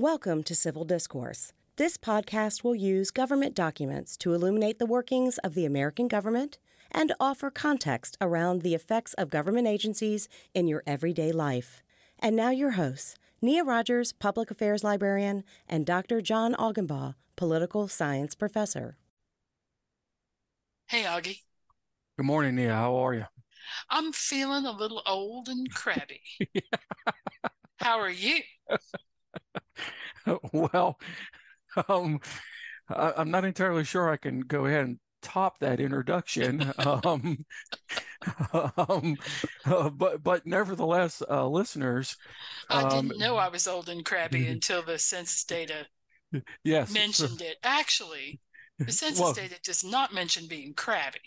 [0.00, 1.52] Welcome to Civil Discourse.
[1.76, 6.56] This podcast will use government documents to illuminate the workings of the American government
[6.90, 11.82] and offer context around the effects of government agencies in your everyday life.
[12.18, 16.22] And now, your hosts, Nia Rogers, Public Affairs Librarian, and Dr.
[16.22, 18.96] John Augenbaugh, Political Science Professor.
[20.86, 21.40] Hey, Augie.
[22.16, 22.72] Good morning, Nia.
[22.72, 23.26] How are you?
[23.90, 26.22] I'm feeling a little old and crabby.
[27.76, 28.40] How are you?
[30.52, 30.98] well,
[31.88, 32.20] um,
[32.88, 36.72] I, am not entirely sure I can go ahead and top that introduction.
[36.78, 37.44] um,
[38.76, 39.16] um,
[39.64, 42.16] uh, but but nevertheless, uh, listeners,
[42.68, 45.86] I didn't um, know I was old and crabby until the census data
[46.64, 47.56] yes mentioned it.
[47.62, 48.40] Actually,
[48.78, 51.20] the census well, data does not mention being crabby.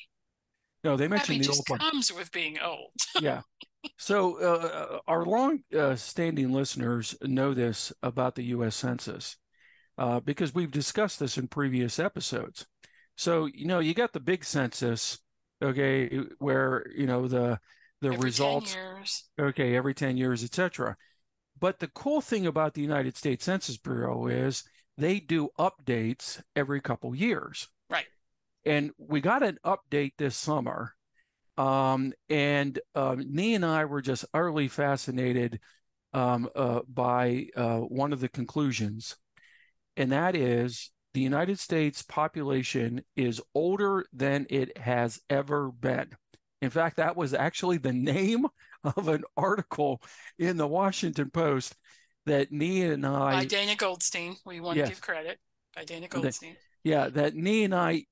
[0.83, 2.91] No, they mentioned crabby the just old comes with being old.
[3.19, 3.41] yeah.
[3.97, 8.75] So, uh, our long-standing uh, listeners know this about the U.S.
[8.75, 9.37] Census
[9.97, 12.65] uh, because we've discussed this in previous episodes.
[13.15, 15.19] So, you know, you got the big census,
[15.61, 17.59] okay, where you know the
[18.01, 18.75] the every results,
[19.39, 20.97] okay, every ten years, etc.
[21.59, 24.63] But the cool thing about the United States Census Bureau is
[24.97, 27.69] they do updates every couple years.
[27.89, 28.05] Right.
[28.65, 30.95] And we got an update this summer
[31.57, 35.59] um, and um, Nee and I were just utterly fascinated
[36.13, 39.15] um, uh, by uh, one of the conclusions,
[39.97, 46.09] and that is the United States population is older than it has ever been.
[46.61, 48.45] In fact, that was actually the name
[48.83, 50.01] of an article
[50.39, 51.75] in the Washington Post
[52.25, 53.33] that Nee and I.
[53.33, 54.37] By Dana Goldstein.
[54.45, 55.39] We want yes, to give credit.
[55.75, 56.53] By Dana Goldstein.
[56.53, 58.05] That, yeah, that Nee and I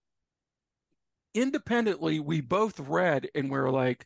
[1.34, 4.06] independently we both read and we are like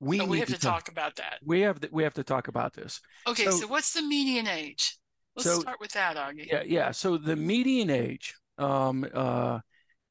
[0.00, 1.40] we, oh, we have to, talk, talk, about that.
[1.44, 3.00] We have we have to talk about this.
[3.26, 4.96] Okay so, so what's the median age?
[5.34, 6.46] Let's so, start with that augie.
[6.46, 9.60] Yeah yeah so the median age um uh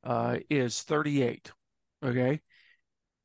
[0.03, 1.51] uh is 38
[2.03, 2.41] okay?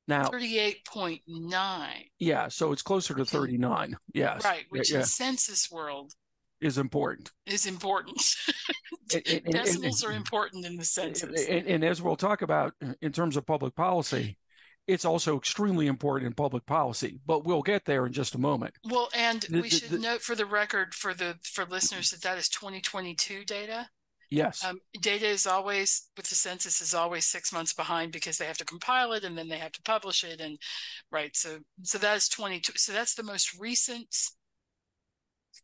[0.09, 1.89] Now 38.9
[2.19, 4.45] yeah so it's closer to 39 yes.
[4.45, 6.13] Right which yeah, in census world
[6.63, 8.35] is important is important
[9.15, 11.47] and, decimals and, are important in the census.
[11.47, 14.39] And, and, as we'll talk about in terms of public policy,
[14.87, 17.21] it's also extremely important in public policy.
[17.27, 18.75] But we'll get there in just a moment.
[18.85, 22.11] Well, and the, we the, should the, note for the record for the for listeners
[22.11, 23.89] that that is 2022 data.
[24.31, 24.65] Yes.
[24.65, 28.57] Um, data is always with the census is always six months behind because they have
[28.59, 30.59] to compile it and then they have to publish it and
[31.11, 31.37] right.
[31.37, 32.73] So so that is 22.
[32.77, 34.07] So that's the most recent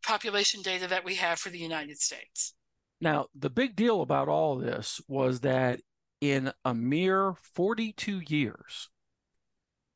[0.05, 2.55] population data that we have for the United States.
[3.01, 5.81] Now, the big deal about all this was that
[6.21, 8.91] in a mere 42 years,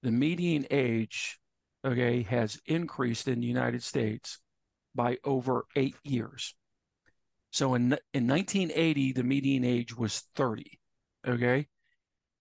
[0.03, 1.39] the median age,
[1.85, 4.39] okay, has increased in the United States
[4.95, 6.55] by over eight years.
[7.51, 10.79] So in in 1980, the median age was 30.
[11.27, 11.69] Okay.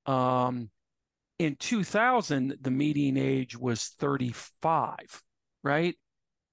[0.06, 0.70] Um,
[1.38, 5.24] in 2000, the median age was 35.
[5.64, 5.96] Right.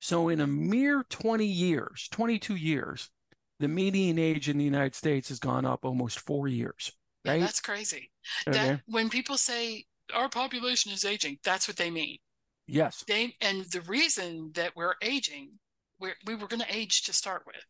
[0.00, 3.10] So in a mere 20 years, 22 years,
[3.58, 6.92] the median age in the United States has gone up almost four years.
[7.26, 7.34] Right?
[7.34, 8.10] Yeah, that's crazy.
[8.46, 8.58] Okay.
[8.58, 12.18] That when people say our population is aging, that's what they mean.
[12.66, 13.04] Yes.
[13.08, 15.52] They and the reason that we're aging,
[15.98, 17.64] we're, we were going to age to start with,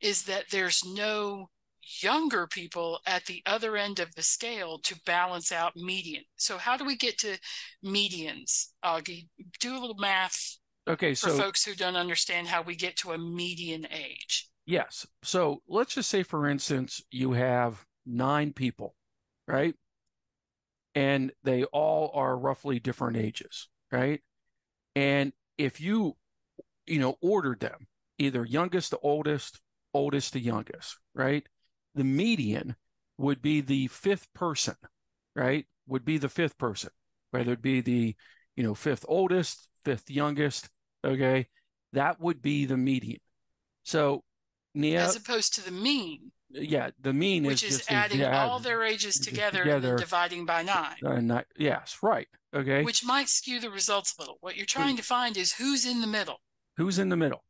[0.00, 1.48] is that there's no
[2.02, 6.24] younger people at the other end of the scale to balance out median.
[6.36, 7.38] So how do we get to
[7.84, 9.28] medians, Augie?
[9.60, 10.58] Do a little math.
[10.88, 14.48] Okay, for so folks who don't understand how we get to a median age.
[14.66, 15.06] Yes.
[15.22, 18.94] So let's just say, for instance, you have nine people,
[19.46, 19.74] right?
[20.94, 24.20] And they all are roughly different ages, right?
[24.94, 26.16] And if you,
[26.86, 27.86] you know, ordered them
[28.18, 29.60] either youngest to oldest,
[29.92, 31.46] oldest to youngest, right?
[31.94, 32.76] The median
[33.18, 34.76] would be the fifth person,
[35.34, 35.66] right?
[35.86, 36.90] Would be the fifth person,
[37.30, 38.14] whether it be the,
[38.56, 40.68] you know, fifth oldest, fifth youngest,
[41.06, 41.46] okay?
[41.92, 43.20] That would be the median.
[43.84, 44.24] So
[44.84, 46.32] as opposed to the mean.
[46.50, 50.46] Yeah, the mean is which is, is adding all their ages together, together, and dividing
[50.46, 50.96] by nine.
[51.04, 52.28] Uh, not, yes, right.
[52.54, 52.84] Okay.
[52.84, 54.38] Which might skew the results a little.
[54.40, 56.40] What you're trying to find is who's in the middle.
[56.76, 57.42] Who's in the middle?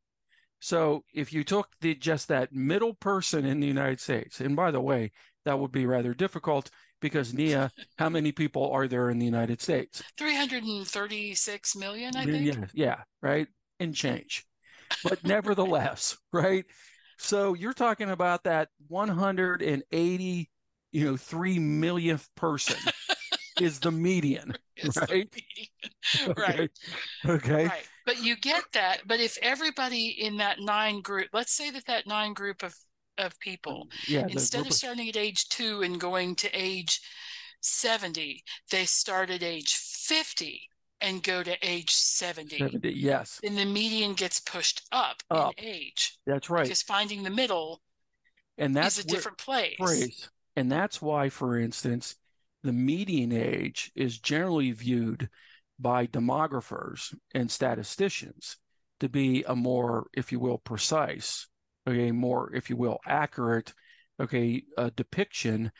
[0.60, 4.70] So if you took the just that middle person in the United States, and by
[4.70, 5.12] the way,
[5.44, 6.70] that would be rather difficult
[7.06, 10.02] because Nia, how many people are there in the United States?
[10.18, 12.46] 336 million, I think.
[12.46, 13.46] Yeah, yeah, right.
[13.80, 14.44] And change.
[15.02, 16.64] But nevertheless, right?
[17.18, 20.50] So you're talking about that 180,
[20.92, 22.76] you know, three millionth person.
[23.60, 25.34] is the median, the right?
[25.34, 26.34] median.
[26.36, 26.70] Right.
[27.26, 27.66] Okay.
[27.66, 27.88] Right.
[28.04, 29.02] But you get that.
[29.06, 32.74] But if everybody in that nine group, let's say that that nine group of,
[33.18, 34.26] of people, Yeah.
[34.28, 37.00] instead of starting at age two and going to age
[37.60, 40.68] 70, they start at age 50
[41.00, 42.58] and go to age 70.
[42.58, 45.54] 70, yes, Then the median gets pushed up, Up.
[45.58, 46.62] in age that's right.
[46.64, 47.82] because finding the middle
[48.58, 49.76] And that's is a different place.
[49.78, 50.28] phrase.
[50.56, 52.16] And that's why, for instance,
[52.62, 55.28] the median age is generally viewed
[55.78, 58.56] by demographers and statisticians
[59.00, 61.48] to be a more, if you will, precise,
[61.86, 63.72] okay, more, if you will, accurate,
[64.20, 65.70] okay, uh, depiction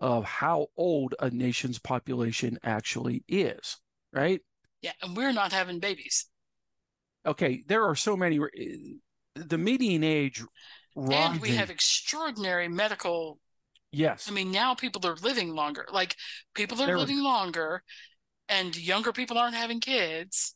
[0.00, 3.78] of how old a nation's population actually is,
[4.12, 4.40] right?
[4.82, 4.92] Yeah.
[5.02, 6.26] And we're not having babies.
[7.26, 8.38] Okay, there are so many.
[9.34, 10.44] The median age
[10.96, 13.38] And we have extraordinary medical
[13.90, 15.86] yes, I mean, now people are living longer.
[15.90, 16.16] Like
[16.54, 17.82] people are There- living longer,
[18.48, 20.54] and younger people aren't having kids.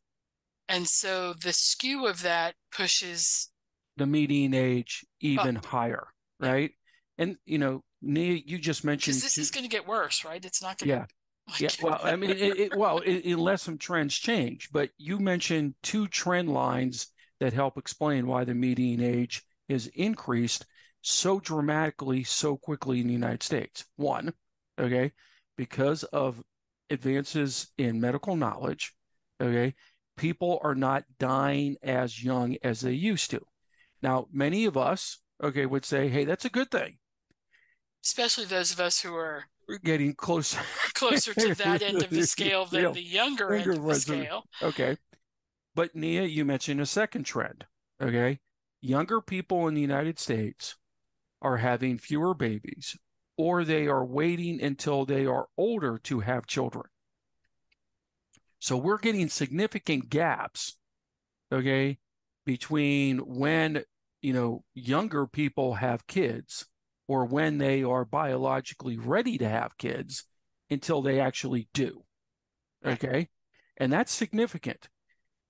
[0.69, 3.51] And so the skew of that pushes,
[3.99, 5.15] the median age oh.
[5.21, 6.09] even higher,
[6.41, 6.51] Yeah.
[6.51, 6.71] right?
[7.19, 10.45] And you know, Nia, you just mentioned this two- is going to get worse, right?
[10.45, 11.09] It's not going yeah, to.
[11.65, 11.69] yeah.
[11.83, 16.07] Well, I mean, it, it, well, it, unless some trends change, but you mentioned two
[16.07, 17.09] trend lines
[17.41, 20.65] that help explain why the median age is increased
[21.03, 23.85] so dramatically, so quickly in the United States.
[23.97, 24.33] One,
[24.79, 25.13] okay,
[25.57, 26.43] because of
[26.91, 28.95] advances in medical knowledge,
[29.41, 29.75] okay,
[30.17, 33.41] people are not dying as young as they used to.
[34.03, 36.99] Now, many of us, okay, would say, hey, that's a good thing.
[38.05, 40.57] especially those of us who are We're getting close.
[40.95, 42.91] closer to that end of the scale than Yeah.
[42.93, 44.45] the younger end of the scale.
[44.63, 44.97] Okay.
[45.75, 47.67] But Nia, you mentioned a second trend.
[48.01, 48.41] Okay.
[48.81, 50.77] Younger people in the United States
[51.43, 52.97] are having fewer babies,
[53.37, 56.85] or they are waiting until they are older to have children.
[58.61, 60.77] So we're getting significant gaps,
[61.53, 61.99] okay,
[62.49, 63.83] between when,
[64.23, 66.65] you know, younger people have kids
[67.07, 70.25] or when they are biologically ready to have kids
[70.71, 72.03] until they actually do.
[72.83, 73.29] Okay.
[73.77, 74.89] And that's significant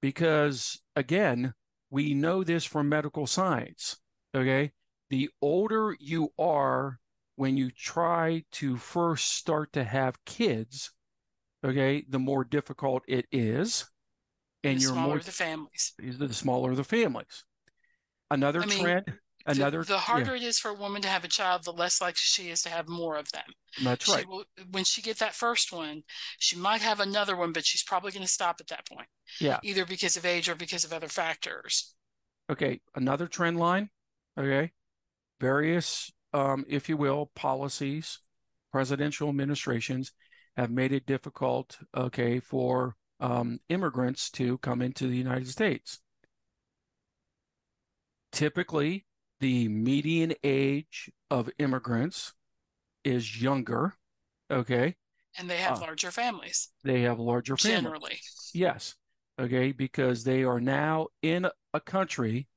[0.03, 1.55] because, again,
[1.89, 3.99] we know this from medical science.
[4.35, 4.73] Okay.
[5.09, 6.99] The older you are
[7.37, 10.91] when you try to first start to have kids,
[11.65, 13.89] okay, the more difficult it is.
[14.65, 15.93] And the you're smaller more, the families.
[15.99, 17.45] the smaller the families.
[18.31, 19.19] Another I mean, trend, The-
[19.53, 22.01] another, the, yeah, harder it is for a woman to have a child, the less
[22.01, 23.45] likely she is to have more of them.
[23.83, 24.29] that's She right.
[24.29, 26.03] will, when she get that first one,
[26.39, 29.09] she might have another one, but she's probably going to stop at that point.
[29.41, 29.59] Yeah.
[29.63, 31.95] Either because of age or because of other factors.
[32.51, 33.91] Okay, another trend line.
[34.39, 34.73] Okay,
[35.41, 38.19] various, um, if you will, policies,
[38.73, 40.13] presidential administrations
[40.57, 46.01] have made it difficult, okay, for um, immigrants to come into the United States.
[48.33, 49.07] Typically,
[49.41, 52.35] the median age of immigrants
[53.05, 53.95] is younger.
[54.51, 54.97] Okay,
[55.37, 55.87] And they have Ah.
[55.87, 57.83] larger families they have larger families.
[57.83, 58.21] generally.
[58.55, 58.95] Yes.
[59.39, 59.73] Okay.
[59.73, 62.49] Because they are now in a country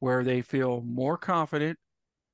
[0.00, 1.78] where they feel more confident,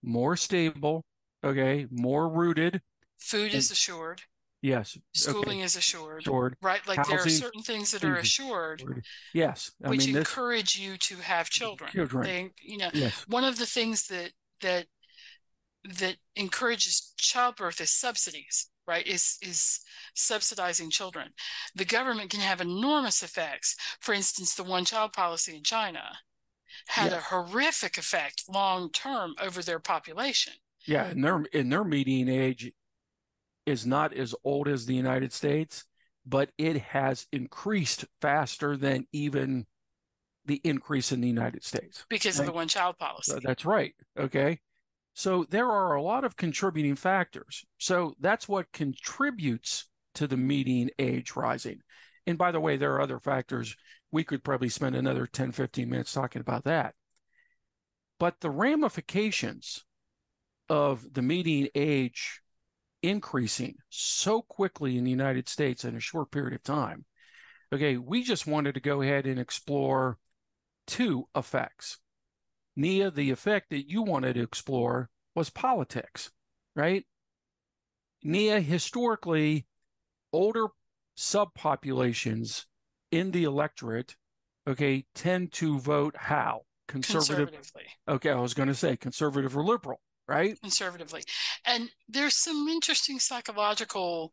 [0.02, 1.04] more stable,
[1.44, 2.82] okay, more rooted.
[3.18, 4.22] Food is assured,
[4.66, 4.98] Yes.
[5.14, 6.56] schooling is assured, Assured.
[6.60, 6.80] right?
[6.88, 8.82] Like there are certain things that are assured.
[9.32, 9.70] Yes.
[9.84, 11.90] I which mean, this, encourage you to have children.
[11.92, 12.24] Children.
[12.24, 13.24] They, you know, yes.
[13.28, 14.32] one of the things that
[14.62, 14.86] that
[16.00, 19.80] that encourages childbirth is subsidies right is is
[20.14, 21.28] subsidizing children
[21.76, 26.02] the government can have enormous effects for instance the one child policy in china
[26.88, 30.54] had a horrific effect long term over their population
[30.86, 31.06] Yeah.
[31.06, 32.72] And their, and their median age
[33.66, 35.84] is not as old as the United States,
[36.24, 39.66] but it has increased faster than even
[40.46, 42.06] the increase in the United States.
[42.08, 43.94] because of the one child policy that's right.
[44.18, 44.60] Okay.
[45.14, 47.64] So there are a lot of contributing factors.
[47.78, 51.80] So that's what contributes to the median age rising.
[52.26, 53.76] And by the way, there are other factors.
[54.12, 56.94] We could probably spend another 10, 15 minutes talking about that.
[58.18, 59.84] But the ramifications
[60.68, 62.40] of the median age
[63.08, 67.04] increasing so quickly in the United States in a short period of time.
[67.72, 70.18] Okay, we just wanted to go ahead and explore
[70.86, 71.98] two effects.
[72.76, 76.30] Nia, the effect that you wanted to explore was politics,
[76.74, 77.04] right?
[78.22, 79.66] Nia, historically,
[80.32, 80.66] older
[81.16, 82.64] subpopulations
[83.10, 84.16] in the electorate,
[84.66, 86.62] okay, tend to vote how?
[86.88, 87.48] Conservative.
[87.48, 90.60] conservatively Okay, I was going to say conservative or liberal, right?
[90.60, 91.22] conservatively
[91.64, 94.32] and there's some interesting psychological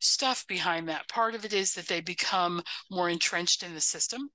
[0.00, 1.08] stuff behind that.
[1.08, 4.30] Part of it is that they become more entrenched in the system.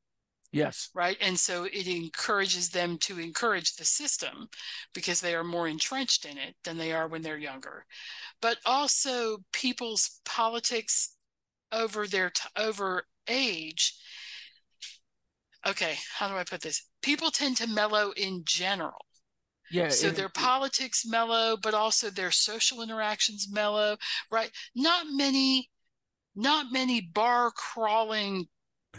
[0.52, 0.90] Yes.
[0.94, 1.18] Right.
[1.20, 4.50] And so it encourages them to encourage the system
[4.94, 7.86] because they are more entrenched in it than they are when they're younger.
[8.40, 11.16] But also people's politics
[11.72, 13.96] over their t- over age.
[15.66, 16.84] Okay, how do I put this?
[17.02, 19.06] People tend to mellow in general.
[19.74, 19.89] Yeah.
[19.89, 23.98] So and- their politics mellow, but also their social interactions mellow,
[24.32, 24.51] right?
[24.75, 25.70] Not many,
[26.36, 28.46] not many bar crawling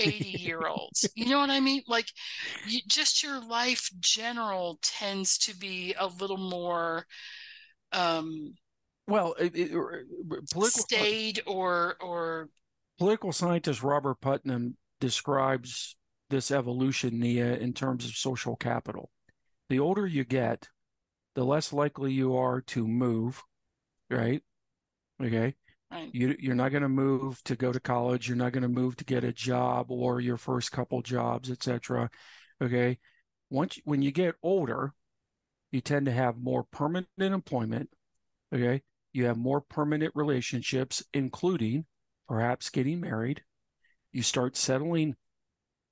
[0.00, 1.08] 80 year olds.
[1.14, 1.82] You know what I mean?
[1.86, 2.08] Like
[2.66, 7.06] you, just your life general tends to be a little more
[7.92, 8.54] um
[9.06, 9.70] well, it, it,
[10.50, 12.48] political staid or or
[12.98, 15.96] political scientist Robert Putnam describes
[16.30, 19.10] this evolution, Nia, in terms of social capital.
[19.68, 20.68] The older you get,
[21.34, 23.42] the less likely you are to move,
[24.10, 24.42] right?
[25.22, 25.54] Okay.
[25.90, 26.10] right.
[26.12, 28.28] You, you're not going to move to go to college.
[28.28, 32.10] You're not going to move to get a job or your first couple jobs, etc.
[32.62, 32.98] Okay.
[33.50, 34.92] Once when you get older,
[35.70, 37.90] you tend to have more permanent employment.
[38.54, 38.82] Okay.
[39.12, 41.86] You have more permanent relationships, including
[42.28, 43.42] perhaps getting married.
[44.12, 45.16] You start settling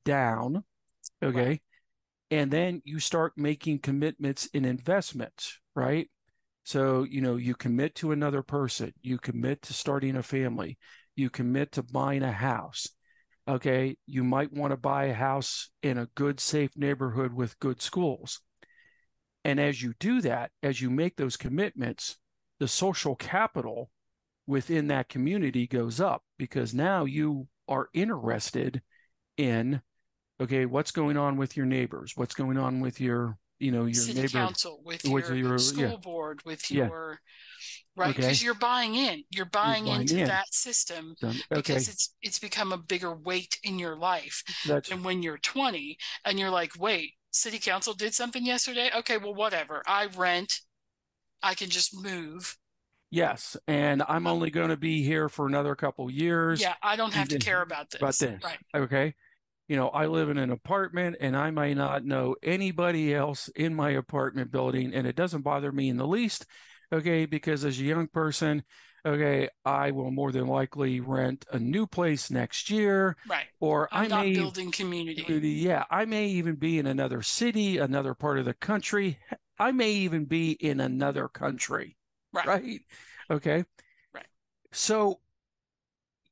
[0.04, 0.64] down.
[1.22, 1.46] Okay.
[1.46, 1.62] Right.
[2.32, 6.08] And then you start making commitments in investments, right?
[6.64, 10.78] So, you know, you commit to another person, you commit to starting a family,
[11.14, 12.88] you commit to buying a house.
[13.46, 13.98] Okay.
[14.06, 18.40] You might want to buy a house in a good, safe neighborhood with good schools.
[19.44, 22.16] And as you do that, as you make those commitments,
[22.60, 23.90] the social capital
[24.46, 28.80] within that community goes up because now you are interested
[29.36, 29.82] in
[30.42, 33.94] okay what's going on with your neighbors what's going on with your you know your
[33.94, 35.96] city neighbor council with with your, your- school yeah.
[35.96, 36.86] board with Yeah.
[36.88, 37.20] your
[37.96, 38.22] right Okay.
[38.22, 40.26] because you're buying in you're buying buying into in.
[40.28, 41.36] that system done.
[41.52, 45.38] okay because it's it's become a bigger weight in your life that's than when you're
[45.38, 50.60] 20 and you're like wait city council did something yesterday okay well whatever i rent
[51.42, 52.56] i can just move
[53.10, 57.12] yes and i'm only going to be here for another couple years yeah i don't
[57.12, 59.14] have to care about this about this right okay
[59.68, 63.74] you know i live in an apartment and i may not know anybody else in
[63.74, 66.46] my apartment building and it doesn't bother me in the least
[66.92, 68.62] okay because as a young person
[69.06, 73.46] okay i will more than likely rent a new place next year right.
[73.60, 77.78] or i'm i not may building community yeah i may even be in another city
[77.78, 79.18] another part of the country
[79.58, 81.96] i may even be in another country
[82.32, 82.80] right, right?
[83.30, 83.64] Okay?
[84.12, 84.26] Right.
[84.70, 85.20] so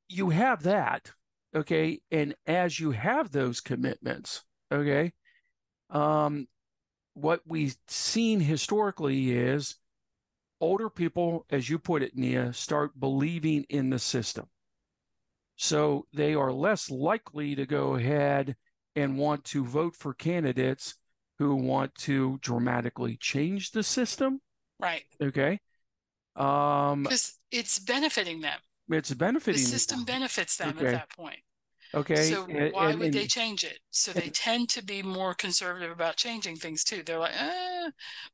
[0.09, 1.13] you have that
[1.55, 2.01] okay?
[2.11, 5.13] And as you have those commitments okay
[5.91, 6.47] um
[7.15, 9.77] what we've seen historically is
[10.61, 14.47] older people as you put it nia start believing in the system.
[15.57, 18.57] So they are less likely to go ahead
[18.97, 20.95] and want to vote for candidates
[21.39, 24.41] who want to dramatically change the system
[24.79, 25.05] right.
[25.21, 25.61] okay?
[26.37, 28.61] Um because it's benefiting them
[28.99, 29.61] it's benefiting.
[29.63, 30.05] the system them.
[30.07, 30.87] benefits them Okay.
[30.89, 31.41] at that point
[31.95, 33.79] okay So and- why and- would they change it?
[33.91, 37.03] So they tend to be more conservative about changing things too.
[37.03, 37.91] They're like, eh,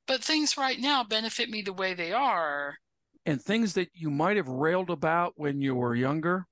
[0.06, 2.78] but things right now benefit me the way they are.
[3.25, 6.46] and things that you might have railed about when you were younger,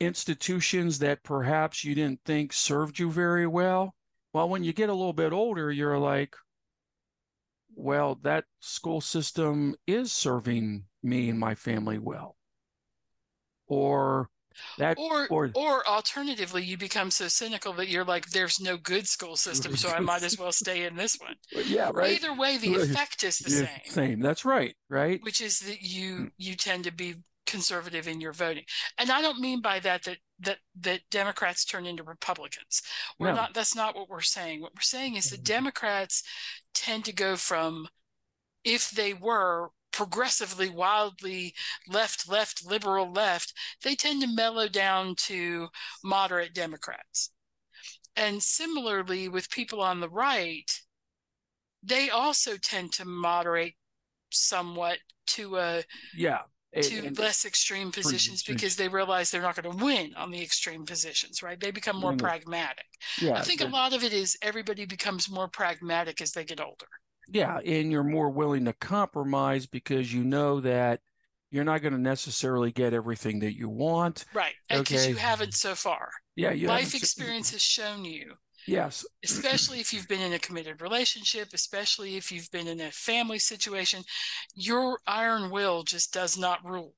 [0.00, 3.94] institutions that perhaps you didn't think served you very well.
[4.32, 6.36] Well, when you get a little bit older, you're like,
[7.74, 12.36] well, that school system is serving me and my family well.
[13.72, 14.28] Or
[14.76, 19.08] that, Or, or, or alternatively, you become so cynical that you're like, there's no good
[19.08, 21.36] school system, so I might as well stay in this one.
[21.66, 22.12] yeah, right.
[22.12, 24.20] Either way, the effect is the Yeah, same, Same.
[24.20, 24.74] That's right.
[24.90, 25.20] Right.
[25.22, 26.30] which is that you mm.
[26.36, 27.14] you tend to be
[27.46, 28.64] conservative in your voting.
[28.98, 32.82] And I don't mean by that that that that Democrats turn into Republicans.
[33.18, 33.34] We're No.
[33.36, 34.60] not that's not what we're saying.
[34.60, 35.42] What we're saying is that.
[35.44, 36.22] Democrats
[36.74, 37.88] tend to go from
[38.64, 41.54] if they were progressively wildly
[41.88, 43.52] left left liberal left
[43.84, 45.68] they tend to mellow down to
[46.02, 47.30] moderate democrats
[48.16, 50.80] and similarly with people on the right
[51.82, 53.74] they also tend to moderate
[54.30, 55.82] somewhat to a
[56.14, 56.42] Yeah.
[56.74, 60.40] And- to less extreme positions because they realize they're not going to win on the
[60.42, 61.60] extreme positions, right?
[61.60, 62.86] They become more pragmatic.
[63.18, 63.34] yeah.
[63.34, 66.86] I think a lot of it is everybody becomes more pragmatic as they get older.
[67.32, 71.00] Yeah, and you're more willing to compromise because you know that
[71.50, 74.24] you're not going to necessarily get everything that you want.
[74.34, 74.54] Right.
[74.68, 76.10] Because you haven't so far.
[76.36, 78.34] Yeah, you Life experience has shown you,
[78.66, 82.90] Yes, especially if you've been in a committed relationship, especially if you've been in a
[82.90, 84.02] family situation,
[84.54, 86.94] your iron will just does not rule.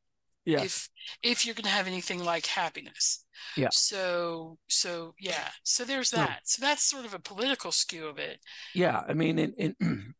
[0.46, 0.62] Yeah.
[0.62, 0.90] if
[1.22, 3.24] if you're going to have anything like happiness
[3.56, 3.70] Yeah.
[3.72, 8.18] so so yeah so there's So- that so that's sort of a political skew of
[8.18, 8.40] it
[8.74, 9.74] Yeah, I mean, and and,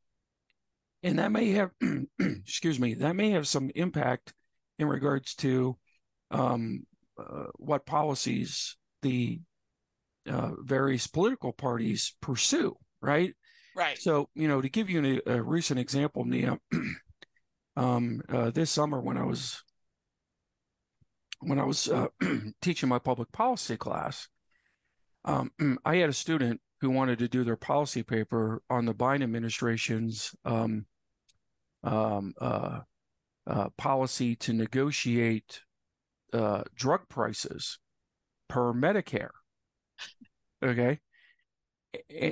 [1.05, 1.71] and that may have,
[2.19, 4.33] excuse me, that may have some impact
[4.79, 5.77] in regards to
[6.31, 6.87] um,
[7.19, 9.41] uh, what policies the
[10.29, 13.35] uh, various political parties pursue, right?
[13.77, 16.59] right So, you know, to give you a, a recent example, Nia,
[17.77, 19.63] um, uh, this summer when I was
[21.41, 22.07] when I was uh,
[22.63, 24.29] teaching my public policy class,
[25.27, 25.51] um,
[25.85, 30.35] I had a student who wanted to do their policy paper on the Biden administration's
[30.47, 30.87] um,
[31.85, 32.81] um, uh,
[33.47, 35.61] uh, policy to negotiate
[36.33, 37.79] uh, drug prices
[38.49, 39.31] per Medicare.
[40.63, 40.99] Okay.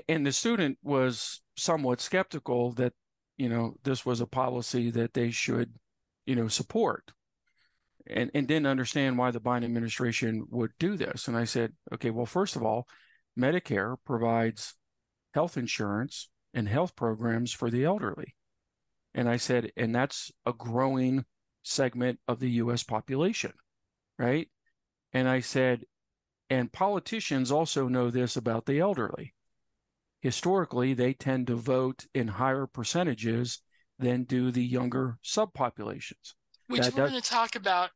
[0.09, 2.95] And the student was somewhat skeptical that,
[3.37, 5.73] you know, this was a policy that they should,
[6.27, 7.13] you know, support
[8.07, 11.29] and, and didn't understand why the Biden administration would do this.
[11.29, 12.89] And I said, okay, well, first of all,
[13.39, 14.75] Medicare provides
[15.33, 18.35] health insurance and health programs for the elderly.
[19.15, 21.25] And I said, and that's a growing
[21.63, 23.53] segment of the US population,
[24.19, 24.49] right?
[25.13, 25.85] And I said,
[26.49, 29.35] and politicians also know this about the elderly.
[30.21, 33.61] Historically, they tend to vote in higher percentages
[33.99, 36.35] than do the younger subpopulations.
[36.69, 37.91] which that we're does- going to talk about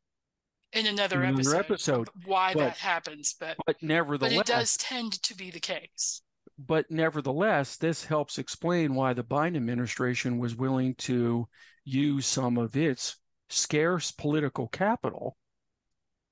[0.73, 4.47] in another In another episode, episode, why but- that happens but But but nevertheless, it
[4.47, 6.21] does tend to be the case
[6.59, 11.49] but nevertheless, this helps explain why the Biden administration was willing to
[11.85, 13.17] use some of its
[13.49, 15.37] scarce political capital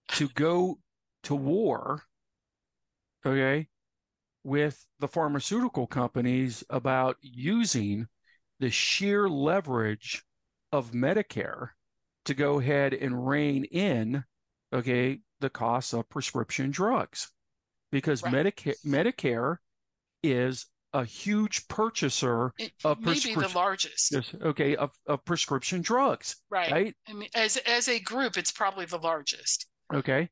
[0.09, 0.79] to go
[1.25, 2.03] to war,
[3.25, 3.69] okay,
[4.43, 8.07] with the pharmaceutical companies about using
[8.61, 10.25] the sheer leverage
[10.73, 11.71] of Medicare
[12.25, 14.25] to go ahead and rein in,
[14.73, 17.31] okay, the costs of prescription drugs.
[17.91, 18.35] Because Right.
[18.35, 19.57] Medicare Medicare
[20.25, 25.25] is a huge purchaser it, Of it may be the largest yes, okay, of, of
[25.25, 26.71] prescription drugs, right.
[26.71, 26.95] right?
[27.09, 30.29] i mean as as a group it's probably the largest Okay.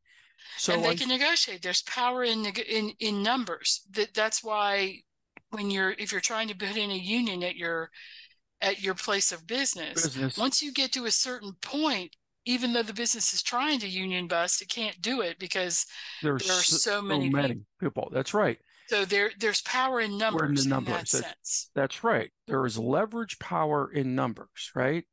[0.57, 4.99] So and they I- can negotiate there's power in in in numbers that that's why
[5.51, 7.91] when you're if you're trying to put in a union at your
[8.61, 12.83] at your place of business business once you get to a certain point even though
[12.83, 15.87] the business is trying to union bust it can't do it because
[16.23, 17.57] there's there are so, so many people.
[17.81, 18.09] people.
[18.13, 18.59] That's right.
[18.87, 22.31] So there there's power in numbers in, numbers, that that's- sense That's right.
[22.47, 25.05] There is leverage power in numbers, right?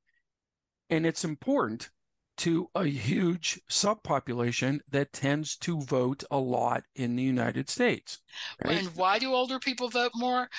[0.89, 1.89] And it's important
[2.37, 8.19] to a huge subpopulation that tends to vote a lot in the United States.
[8.63, 8.77] Right?
[8.79, 10.49] and why do older people vote more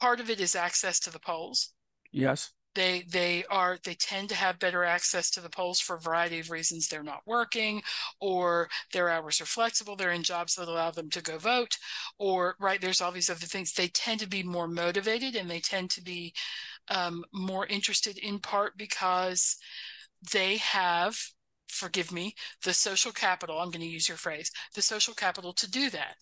[0.00, 1.72] part of it is access to the polls
[2.12, 2.52] yes.
[2.76, 6.38] They they are they tend to have better access to the polls for a variety
[6.38, 6.86] of reasons.
[6.86, 7.82] They're not working
[8.20, 11.78] or their hours are flexible they're in jobs that allow them to go vote
[12.18, 13.72] or right there's all these other things.
[13.72, 16.34] They tend to be more motivated and they tend to be
[16.88, 19.56] um, more interested in part because
[20.32, 21.18] they have
[21.68, 25.70] forgive me the social capital i'm going to use your phrase the social capital to
[25.70, 26.16] do that.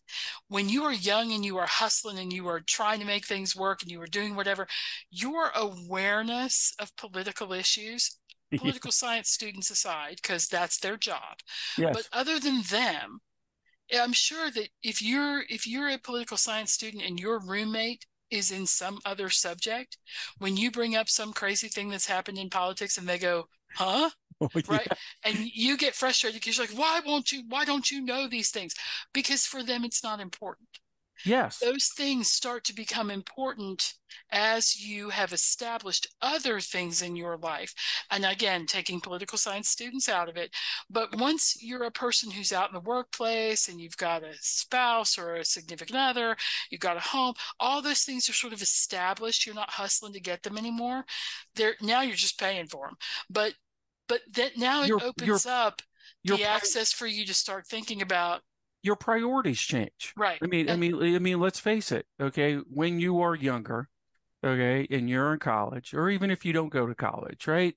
[0.49, 3.57] When you are young and you are hustling and you are trying to make things
[3.57, 4.67] work and you are doing whatever
[5.11, 8.19] your awareness of political issues
[8.57, 11.39] political science students aside because that's their job
[11.77, 11.93] yes.
[11.93, 13.19] but other than them
[14.01, 18.53] i'm sure that if you're if you're a political science student and your roommate is
[18.53, 19.99] in some other subject
[20.39, 24.09] when you bring up some crazy thing that's happened in politics and they go huh
[24.55, 24.79] Oh, yeah.
[24.79, 24.91] right
[25.25, 28.51] and you get frustrated because you're like why won't you why don't you know these
[28.51, 28.75] things
[29.13, 30.69] because for them it's not important
[31.25, 31.73] Yes.
[31.73, 33.95] those things start to become important
[34.31, 37.73] as you have established other things in your life.
[38.11, 40.55] And again, taking political science students out of it.
[40.91, 45.17] But once you're a person who's out in the workplace and you've got a spouse
[45.17, 46.37] or a significant other,
[46.71, 49.47] you've got a home, all those things are sort of established.
[49.47, 51.05] You're not hustling to get them anymore.
[51.55, 52.97] They're now you're just paying for them.
[53.31, 53.55] But
[54.09, 55.83] but that now it Your- opens your- up
[56.23, 58.43] Your the pri- access for you to start thinking about
[58.83, 60.13] your priorities change.
[60.17, 60.39] right.
[60.43, 62.07] I mean, I mean, I mean, let's face it.
[62.21, 63.89] Okay, when you are younger,
[64.45, 67.75] okay, and you're in college, or even if you don't go to college, right?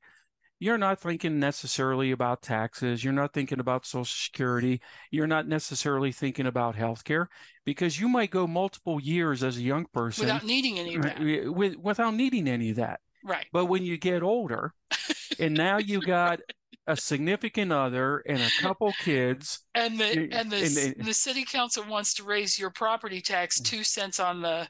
[0.59, 3.03] You're not thinking necessarily about taxes.
[3.03, 4.81] You're not thinking about Social Security.
[5.11, 7.27] You're not necessarily thinking about healthcare
[7.63, 11.19] because you might go multiple years as a young person without needing any of that.
[11.53, 13.01] with, without needing any of that.
[13.23, 13.45] Right.
[13.53, 14.73] But when you get older,
[15.39, 16.39] and now you got
[16.87, 21.43] a significant other and a couple kids, And the and the and they- the city
[21.43, 23.65] council wants to raise your property tax mm.
[23.65, 24.67] two cents on the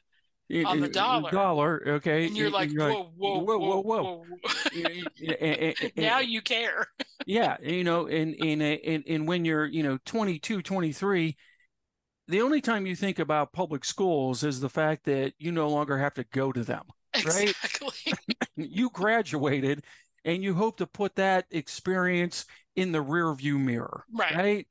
[0.64, 1.30] On the dollar.
[1.30, 5.02] dollar, okay, and you're like, whoa, whoa, whoa, whoa, whoa, whoa, whoa.
[5.16, 6.86] Yeah, now you care.
[7.26, 11.36] yeah, you know, and and and and when you're, you know, 22, 23,
[12.28, 15.98] the only time you think about public schools is the fact that you no longer
[15.98, 16.84] have to go to them.
[17.14, 17.50] Right?
[17.50, 18.14] Exactly.
[18.56, 19.82] you graduated
[20.28, 22.44] and you hope to put that experience
[22.76, 24.04] in the rear view mirror.
[24.12, 24.36] Right.
[24.36, 24.68] Right.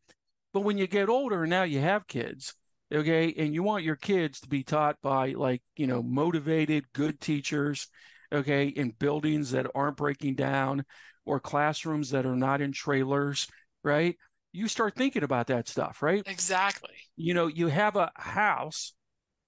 [0.54, 2.54] But when you get older and now you have kids,
[2.93, 7.20] okay, and you want your kids to be taught by like, you know, motivated, good
[7.20, 7.88] teachers,
[8.32, 10.86] okay, in buildings that aren't breaking down
[11.26, 13.48] or classrooms that are not in trailers,
[13.84, 14.15] right?
[14.52, 16.22] You start thinking about that stuff, right?
[16.28, 16.93] Exactly.
[17.15, 18.93] You know, you have a house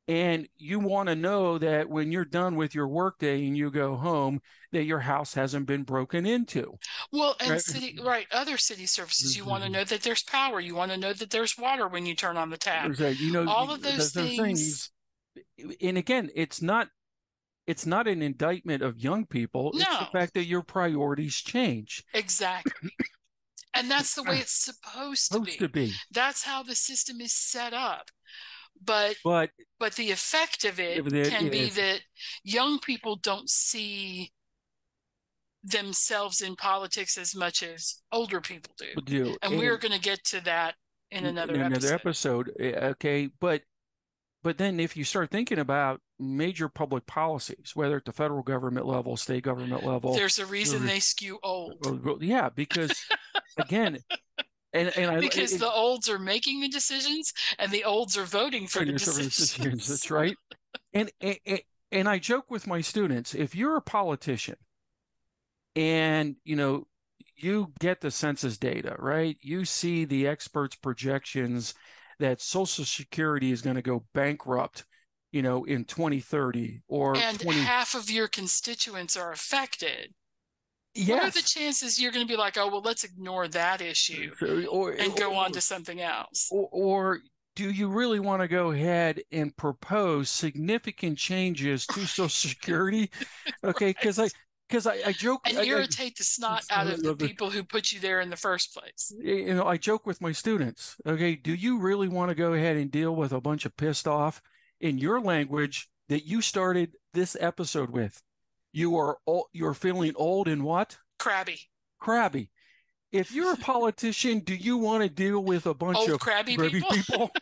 [0.10, 3.96] and you want to know that when you're done with your workday and you go
[3.96, 4.42] home,
[4.72, 6.74] that your house hasn't been broken into.
[7.12, 7.62] Well, and Right.
[7.62, 9.74] city, right, other city services, you want to Mhm.
[9.74, 10.60] know that there's power.
[10.60, 12.90] You want to know that there's water when you turn on the tap.
[13.00, 14.90] You know, All of those things.
[15.80, 16.90] And again, it's not
[17.68, 19.72] it's not an indictment of young people.
[19.76, 22.04] It's the fact that your priorities change.
[22.16, 22.90] Exactly.
[23.76, 25.58] And that's the way it's supposed to be.
[25.58, 25.94] to be.
[26.10, 28.10] That's how the system is set up.
[28.84, 32.02] But But but the effect of it Of it can be that
[32.44, 34.32] young people don't see
[35.64, 39.02] themselves in politics as much as older people do.
[39.04, 40.76] do And we're going to get to that
[41.12, 41.78] in another in episode.
[41.84, 42.52] another episode.
[42.60, 43.64] eh, Okay, but
[44.42, 48.86] but then if you start thinking about major public policies, whether at the federal government
[48.86, 51.86] level, state government level, There's a reason re- they skew old.
[51.86, 52.92] or- yeah, because
[53.58, 54.00] again,
[54.74, 58.26] and and I Because it- the olds are making the decisions and the olds are
[58.26, 59.50] voting for the and some of the decisions.
[59.76, 60.36] decisions, That's right.
[60.94, 61.38] And, and
[61.92, 64.56] and I joke with my students: if you're a politician,
[65.76, 66.88] and you know
[67.36, 69.38] you get the census data, right?
[69.42, 71.74] You see the experts' projections
[72.20, 74.84] that Social Security is going to go bankrupt,
[75.32, 77.60] you know, in 2030 or And 20.
[77.62, 80.14] half of your constituents are affected.
[81.08, 84.32] What are the chances you're going to be like, oh, well, let's ignore that issue
[84.42, 86.50] uh, or, and go or- on to something else?
[86.52, 87.20] or, or
[87.56, 93.10] do you really want to go ahead and propose significant changes to Social Security?
[93.64, 94.30] Okay, because I
[94.70, 97.50] because I, I joke And I- I- irritate the snot out of of the- people
[97.50, 99.12] who put you there in the first place.
[99.20, 100.96] you know I joke with my students.
[101.06, 104.08] Okay, do you really want to go ahead and deal with a bunch of pissed
[104.08, 104.42] off
[104.80, 108.22] in your language that you started this episode with?
[108.72, 110.98] You are old, you're feeling old and what?
[111.18, 111.60] Crabby.
[112.00, 112.52] Crabby.
[113.12, 116.56] If you're a politician, do you want to deal with a bunch Old of crabby
[116.56, 116.92] crabby people?
[116.92, 117.32] people?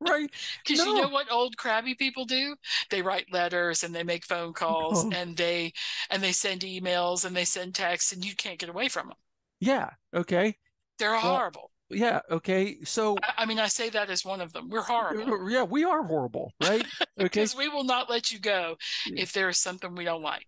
[0.00, 0.30] right?
[0.64, 2.54] Because you know what old crabby people do?
[2.90, 5.14] They write letters and they make phone calls calls.
[5.14, 5.72] and they
[6.10, 9.16] and they send emails and they send texts and you can't get away from them.
[9.60, 9.90] Yeah.
[10.14, 10.56] Okay.
[10.98, 11.70] They're Well, horrible.
[11.90, 12.20] Yeah.
[12.30, 12.78] Okay.
[12.84, 14.68] So I, I mean, I say that as one of them.
[14.68, 16.84] We're horrible yeah, we are horrible, right?
[17.00, 17.08] Okay.
[17.18, 18.76] because we will not let you go
[19.06, 20.46] if there is something we don't like.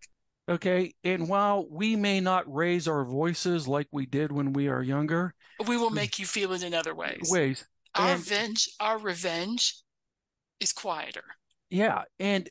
[0.50, 0.94] Okay.
[1.04, 5.34] And while we may not raise our voices like we did when we are younger,
[5.66, 7.28] We will make you feel it in other ways.
[7.30, 9.76] Ways, Our and- revenge, our revenge
[10.58, 11.24] is quieter
[11.70, 12.02] yeah.
[12.18, 12.50] And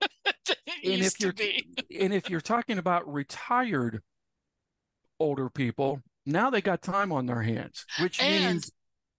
[0.24, 0.34] and
[0.84, 1.34] if you're
[2.00, 4.02] and if you're talking about retired
[5.18, 8.70] older people, now they got time on their hands, which And means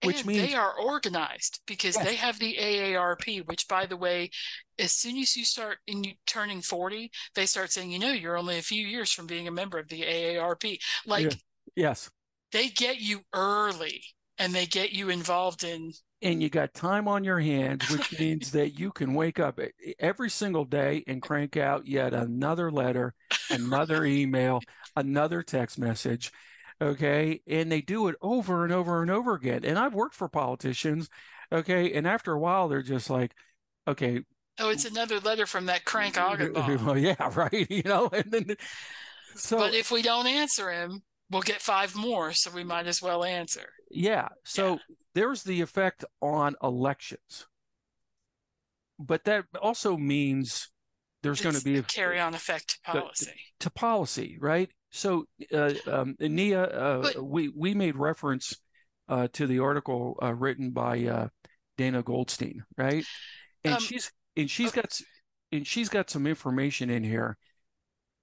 [0.04, 2.04] which and means they are organized because Yes.
[2.04, 4.30] they have the AARP, which, by the way,
[4.78, 8.36] as soon as you start in you turning 40, they start saying, you know, you're
[8.38, 10.78] only a few years from being a member of the AARP.
[11.06, 11.36] Like Yeah.
[11.76, 12.10] yes.
[12.52, 14.02] they get you early
[14.38, 18.52] and they get you involved in and you got time on your hands, which means
[18.52, 19.58] that you can wake up
[19.98, 23.12] every single day and crank out yet another letter,
[23.50, 24.60] another email,
[24.94, 26.30] another text message.
[26.82, 27.40] Okay.
[27.46, 29.64] And they do it over and over and over again.
[29.64, 31.08] And I've worked for politicians.
[31.50, 31.92] Okay.
[31.92, 33.34] And after a while, they're just like,
[33.86, 34.22] okay,
[34.58, 36.84] oh, it's another letter from that crank Augenbaum.
[36.84, 37.70] well, yeah, right.
[37.70, 38.56] You know, and then
[39.34, 43.00] so but if we don't answer him, we'll get five more, so we might as
[43.00, 43.68] well answer.
[43.90, 44.28] Yeah.
[44.44, 44.78] So
[45.14, 47.46] there's the effect on elections.
[48.98, 50.68] But that also means
[51.22, 53.32] there's going to be a carry on effect to policy.
[53.60, 54.70] to policy, right?
[54.92, 58.54] So, uh, um, Nia, uh, But- we we made reference
[59.08, 61.28] uh, to the article uh, written by uh,
[61.78, 63.04] Dana Goldstein, right?
[63.64, 64.82] And Um, she's and she's okay.
[64.82, 65.00] got
[65.50, 67.36] and she's got some information in here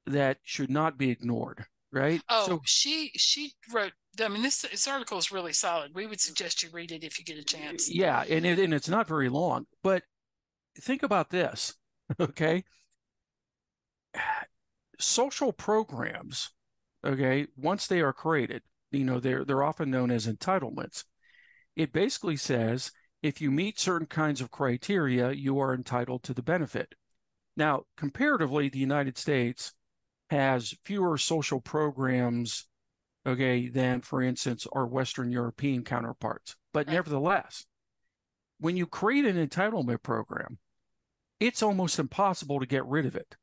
[0.05, 2.21] that should not be ignored, right?
[2.29, 3.93] Oh, So she she wrote.
[4.19, 5.91] I mean, this this article is really solid.
[5.95, 7.89] We would suggest you read it if you get a chance.
[7.89, 10.03] Yeah, and it, and it's not very long, but
[10.81, 11.73] think about this,
[12.19, 12.63] okay?
[14.99, 16.51] Social programs,
[17.03, 21.03] okay, once they are created, you know, they're they're often known as entitlements.
[21.75, 26.41] It basically says if you meet certain kinds of criteria, you are entitled to the
[26.41, 26.95] benefit.
[27.57, 29.73] Now, comparatively, the United States
[30.29, 32.67] has fewer social programs
[33.25, 36.55] okay, than, for instance, our Western European counterparts.
[36.73, 36.93] But Right.
[36.93, 37.65] nevertheless,
[38.59, 40.57] when you create an entitlement program,
[41.39, 43.35] it's almost impossible to get rid of it.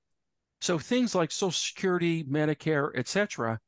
[0.61, 3.61] So things like Social Security, Medicare, etc.,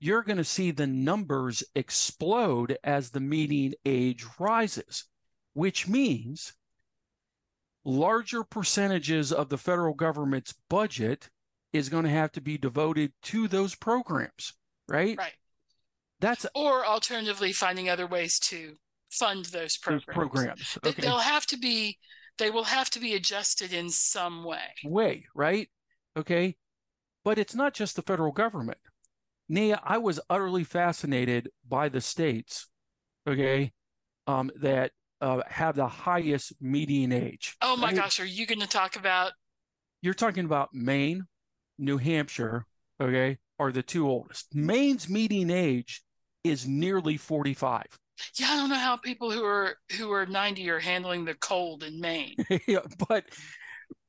[0.00, 5.04] you're going to see the numbers explode as the median age rises,
[5.54, 6.54] which means
[7.84, 11.30] larger percentages of the federal government's budget
[11.72, 14.54] is going to have to be devoted to those programs,
[14.88, 15.16] right?
[15.16, 15.32] Right.
[16.20, 18.74] That's Or alternatively, finding other ways to
[19.10, 20.30] fund those those programs.
[20.30, 20.78] programs.
[20.84, 21.02] Okay.
[21.02, 21.98] They'll have to be,
[22.38, 24.74] they will have to be adjusted in some way.
[24.84, 25.68] way, right?
[26.16, 26.56] Okay.
[27.24, 28.78] But it's not just the federal government.
[29.48, 32.68] Nia, I was utterly fascinated by the states,
[33.28, 33.72] okay,
[34.26, 37.56] um, that uh, have the highest median age.
[37.60, 37.96] Oh my right?
[37.96, 39.32] gosh, are you going to talk about?
[40.00, 41.26] You're talking about Maine,
[41.78, 42.66] New Hampshire,
[43.00, 44.54] okay, are the two oldest.
[44.54, 46.02] Maine's median age
[46.42, 47.84] is nearly 45.
[48.34, 51.82] Yeah, I don't know how people who are who are 90 are handling the cold
[51.82, 53.24] in Maine, yeah, but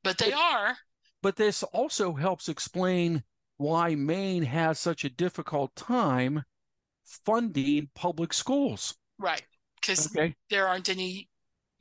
[0.04, 0.76] but they are.
[1.24, 3.24] But this also helps explain
[3.58, 6.44] why Maine has such a difficult time
[7.26, 8.96] funding public schools.
[9.18, 9.42] Right.
[9.82, 11.30] Because Okay, there aren't any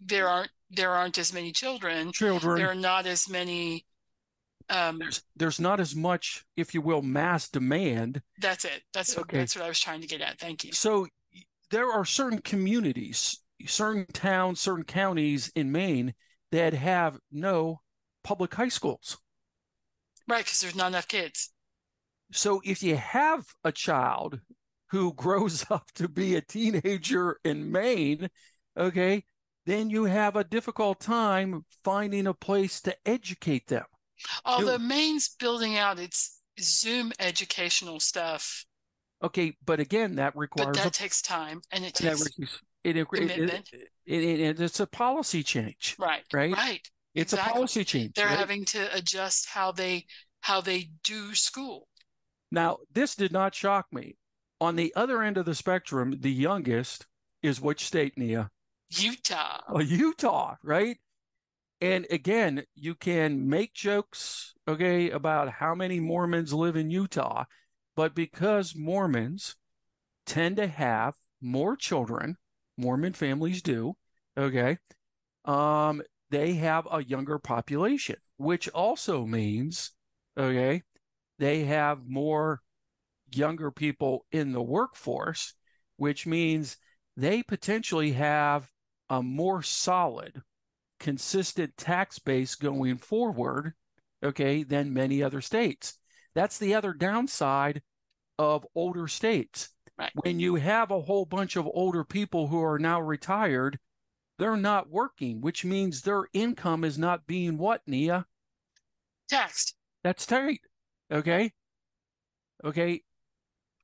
[0.00, 2.12] there aren't there aren't as many children.
[2.12, 2.56] children.
[2.56, 3.84] There are not as many
[4.70, 8.22] um there's there's not as much, if you will, mass demand.
[8.38, 8.82] that's it.
[8.94, 9.38] That's Okay.
[9.38, 10.38] that's what I was trying to get at.
[10.38, 10.72] Thank you.
[10.72, 11.06] So
[11.70, 16.14] there are certain communities, certain towns, certain counties in Maine
[16.52, 17.80] that have no
[18.22, 19.18] public high schools.
[20.32, 21.50] Right, because there's not enough kids.
[22.32, 24.40] So if you have a child
[24.90, 28.30] who grows up to be a teenager in Maine,
[28.74, 29.24] okay,
[29.66, 33.84] then you have a difficult time finding a place to educate them.
[34.46, 38.64] Although Maine's building out its Zoom educational stuff,
[39.22, 40.68] Okay, but again, that requires.
[40.68, 43.70] but that a takes time and it takes requires- it, it, it, commitment.
[43.74, 46.52] it, it- it- it's a policy change, right, right?
[46.54, 46.88] right.
[47.14, 47.50] It's exactly.
[47.50, 48.12] a policy change.
[48.14, 48.38] They're right?
[48.38, 50.06] having to adjust how they
[50.40, 51.88] how they do school.
[52.50, 54.16] Now, this did not shock me.
[54.60, 57.06] On the other end of the spectrum, the youngest
[57.42, 58.50] is which state, Nia?
[58.90, 59.60] Utah.
[59.68, 60.98] Oh, Utah, right?
[61.80, 67.44] And again, you can make jokes, okay, about how many Mormons live in Utah,
[67.96, 69.56] but because Mormons
[70.24, 72.36] tend to have more children,
[72.76, 73.94] Mormon families do,
[74.36, 74.78] okay,
[75.44, 79.92] um, they have a younger population, which also means,
[80.36, 80.82] okay,
[81.38, 82.62] they have more
[83.34, 85.54] younger people in the workforce,
[85.98, 86.78] which means
[87.18, 88.68] they potentially have
[89.10, 90.40] a more solid,
[90.98, 93.74] consistent tax base going forward,
[94.24, 95.98] okay, than many other states.
[96.34, 97.82] That's the other downside
[98.38, 99.68] of older states.
[99.98, 100.10] Right.
[100.14, 103.78] When you have a whole bunch of older people who are now retired,
[104.42, 108.26] they're not working, which means their income is not being what, Nia?
[109.28, 109.76] Taxed.
[110.02, 110.62] That's tight.
[111.12, 111.52] Okay.
[112.64, 113.02] Okay.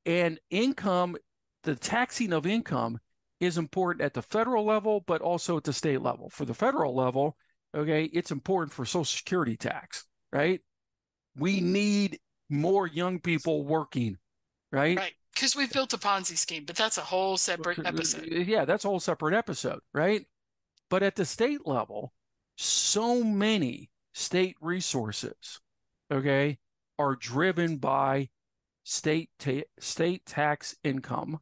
[0.04, 1.16] And income,
[1.62, 2.98] the taxing of income
[3.38, 6.28] is important at the federal level, but also at the state level.
[6.28, 7.36] For the federal level,
[7.72, 10.60] okay, it's important for Social Security tax, right?
[11.36, 12.18] We need
[12.50, 14.16] more young people working,
[14.72, 14.96] right?
[14.96, 15.12] Right.
[15.32, 18.26] Because we've built a Ponzi scheme, but that's a whole separate uh, episode.
[18.26, 20.26] Yeah, that's a whole separate episode, right?
[20.90, 22.12] But at the state level,
[22.56, 25.60] so many state resources,
[26.10, 26.58] okay,
[26.98, 28.30] are driven by
[28.84, 31.40] state ta- state tax income,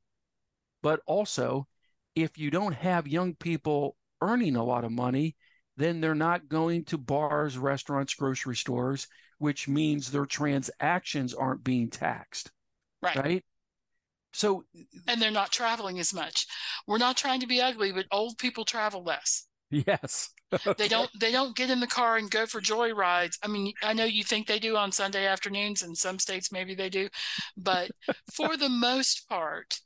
[0.83, 1.67] but also
[2.15, 5.37] if you don't have young people earning a lot of money,
[5.77, 9.07] then they're not going to bars, restaurants, grocery stores,
[9.39, 12.51] which means their transactions aren't being taxed,
[13.03, 13.17] Right.
[13.17, 13.45] right?
[14.33, 14.65] So
[15.09, 16.47] And they're not traveling as much.
[16.87, 19.47] We're not trying to be ugly, but old people travel less.
[19.71, 20.31] yes,
[20.79, 23.39] They don't they don't get in the car and go for joy rides.
[23.43, 26.75] I mean, I know you think they do on Sunday afternoons, in some states maybe
[26.75, 27.09] they do,
[27.57, 27.91] but
[28.33, 29.81] for the most part,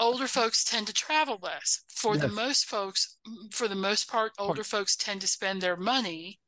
[0.00, 1.82] older folks tend to travel less.
[1.88, 3.16] For the most folks,
[3.52, 6.40] for the most part, older folks tend to spend their money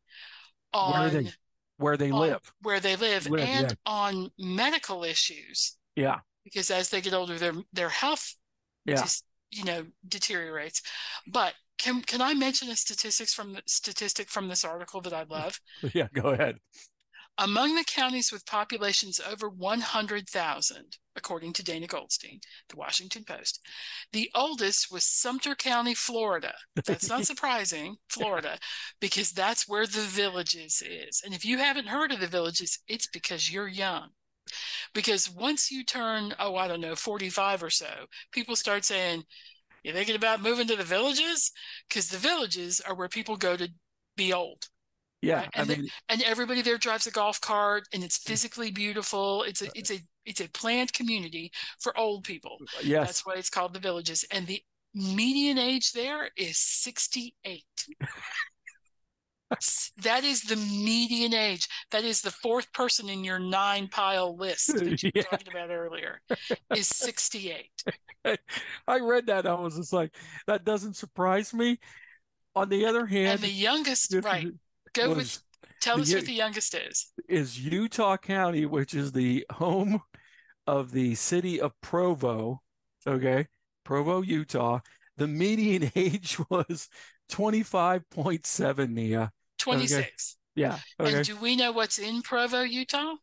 [0.85, 1.33] Where on they
[1.79, 2.53] where they live.
[2.63, 3.75] where they live, Live, and yeah.
[3.87, 8.35] on medical issues Yeah, because as they get older, their their health
[8.85, 8.97] yeah.
[8.97, 10.83] just you know deteriorates.
[11.27, 15.23] But can can I mention a statistics from the statistic from this article that I
[15.29, 15.61] love?
[15.95, 16.57] Yeah, go ahead.
[17.39, 23.65] Among the counties with populations over 100,000, according to Dana Goldstein, the Washington Post,
[24.13, 26.53] the oldest was Sumter County, Florida.
[26.85, 28.59] That's not surprising, Florida,
[29.01, 31.23] because that's where the villages is.
[31.25, 34.11] And if you haven't heard of the villages, it's because you're young.
[34.95, 37.91] Because once you turn, oh, I don't know, 45 or so,
[38.33, 39.25] people start saying,
[39.83, 41.53] You're thinking about moving to the villages?
[41.89, 43.69] Because the villages are where people go to
[44.17, 44.69] be old.
[45.23, 45.51] Yeah, right?
[45.55, 48.29] I and, mean, the, and everybody there drives a golf cart and it's mm.
[48.29, 49.43] physically beautiful.
[49.43, 52.59] It's a uh, uh it's a it's a planned community for old people.
[52.63, 54.25] Uh, yes, That's why it's called the villages.
[54.31, 54.63] And the
[54.95, 57.65] median age there is 68.
[60.03, 61.69] that is the median age.
[61.91, 65.23] That is the fourth person in your nine pile list that you were Yeah.
[65.23, 66.21] talking about earlier
[66.75, 67.67] is 68.
[68.87, 69.47] I read that.
[69.47, 70.15] I was just like,
[70.47, 71.79] that doesn't surprise me.
[72.57, 74.49] On the other hand, And the youngest, right.
[74.95, 75.39] Go was- with
[75.81, 77.13] tell the us what the youngest is.
[77.29, 80.01] is Utah County, which is the home
[80.67, 82.61] of the city of Provo.
[83.07, 83.47] Okay,
[83.85, 84.81] Provo, Utah.
[85.17, 86.89] The median age was
[87.31, 89.31] 25.7, Nia.
[89.61, 90.37] 26.
[90.57, 90.79] Yeah.
[90.99, 91.17] Okay.
[91.17, 93.15] And do we know what's in Provo, Utah?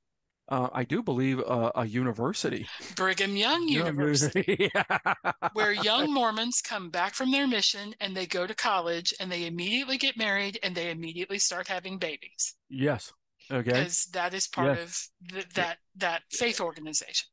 [0.50, 2.67] Uh, I do believe uh, a university.
[2.95, 4.71] Brigham Young University.
[4.76, 5.13] yeah.
[5.52, 9.45] where young Mormons come back from their mission and they go to college and they
[9.45, 13.12] immediately get married and they immediately start having babies Yes.
[13.52, 13.63] Okay.
[13.63, 15.10] because that is part Yes.
[15.21, 17.28] of the, that that faith organization.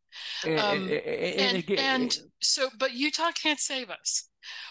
[0.45, 4.29] And, um, and, And and so, but Utah can't save us.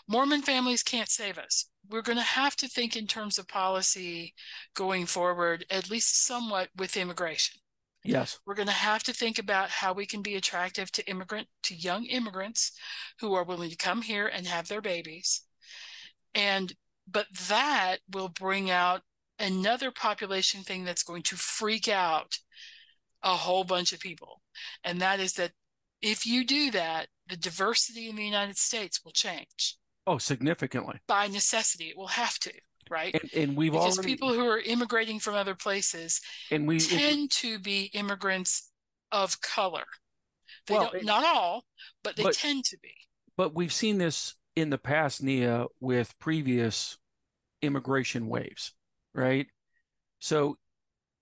[0.07, 1.69] Mormon families can't save us.
[1.93, 4.33] We're going to have to think in terms of policy
[4.73, 7.61] going forward, at least somewhat with immigration.
[8.03, 8.39] yes.
[8.47, 11.75] We're going to have to think about how we can be attractive to immigrant to
[11.75, 12.71] young immigrants
[13.19, 15.43] who are willing to come here and have their babies.
[16.33, 16.73] And
[17.07, 19.01] but that will bring out
[19.37, 22.39] another population thing that's going to freak out
[23.21, 24.41] a whole bunch of people.
[24.83, 25.51] And that is that
[26.01, 29.77] if you do that, the diversity in the United States will change.
[30.05, 30.99] Oh, significantly.
[31.07, 32.51] By necessity, it will have to,
[32.89, 33.13] right?
[33.15, 36.19] And, and we've because already people who are immigrating from other places
[36.51, 38.69] and we tend to be immigrants
[39.11, 39.85] of color.
[40.67, 41.65] They Well, don't, it- not all,
[42.03, 42.93] but they but- tend to be.
[43.37, 46.97] but we've seen this in the past, Nia, with previous
[47.61, 48.73] immigration waves,
[49.15, 49.47] right?
[50.19, 50.57] So,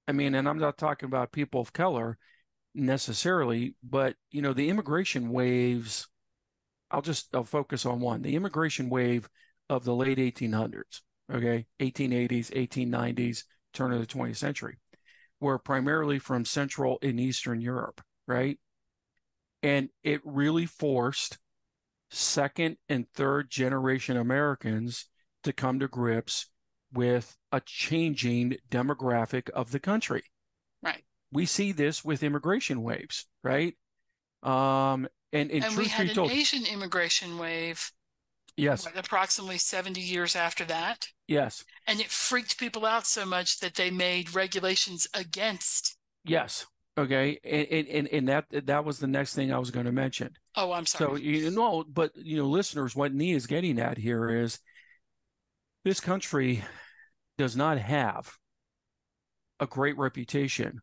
[0.08, 2.18] I mean, and I'm not talking about people of color
[2.74, 6.08] necessarily, but you know, the immigration waves,
[6.92, 9.30] I'll just I'll focus on one, the immigration wave
[9.70, 11.02] of the late 1800s,
[11.32, 14.78] okay, 1880s, 1890s, turn of the 20th century,
[15.40, 18.60] were primarily from Central and Eastern Europe, right?
[19.64, 21.38] And it really forced
[22.10, 25.08] second and third generation Americans
[25.44, 26.48] to come to grips
[26.94, 30.24] with a changing demographic of the country.
[30.84, 31.04] Right.
[31.32, 33.76] We see this with immigration waves, right?
[34.44, 37.92] Um, and, and, And we had an told, Asian immigration wave
[38.58, 41.08] yes, what, approximately 70 years after that.
[41.28, 45.98] yes, And it freaked people out so much that they made regulations against.
[46.26, 46.66] yes.
[46.98, 50.34] Okay, and and and, that that was the next thing I was going to mention.
[50.58, 51.10] Oh, I'm sorry.
[51.10, 54.60] So you know, but you know, listeners, what Nia is getting at here is
[55.86, 56.66] this country
[57.38, 58.34] does not have
[59.62, 60.82] a great reputation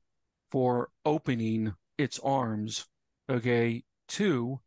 [0.50, 2.86] for opening its arms,
[3.28, 4.60] okay, to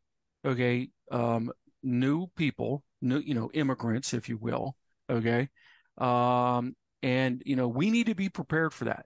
[0.45, 1.51] okay, um,
[1.83, 4.75] new people, new, you know, immigrants, if you will,
[5.09, 5.49] okay,
[5.97, 9.05] um, and you know, we need to be prepared for that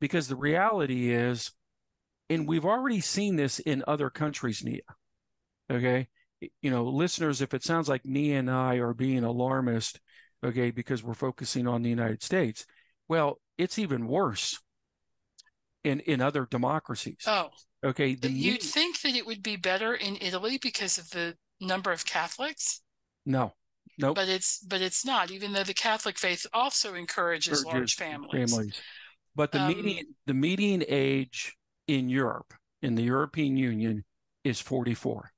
[0.00, 1.52] because the reality is,
[2.28, 4.80] and we've already seen this in other countries, Nia.
[5.70, 6.08] Okay.
[6.60, 10.00] You know, listeners, if it sounds like Nia and I are being alarmist,
[10.44, 12.66] okay, because we're focusing on the United States,
[13.08, 14.60] well, it's even worse
[15.82, 17.24] in in other democracies.
[17.26, 17.48] Oh,
[17.86, 18.16] Okay.
[18.16, 22.04] The you'd think that it would be better in Italy because of the number of
[22.04, 22.82] Catholics,
[23.24, 23.54] no,
[23.96, 24.16] nope.
[24.16, 25.30] but it's but it's not.
[25.30, 28.52] Even though the Catholic faith also encourages large families.
[28.52, 28.80] families.
[29.36, 34.04] But the Um, median the median age in Europe, in the European Union,
[34.42, 35.30] is 44.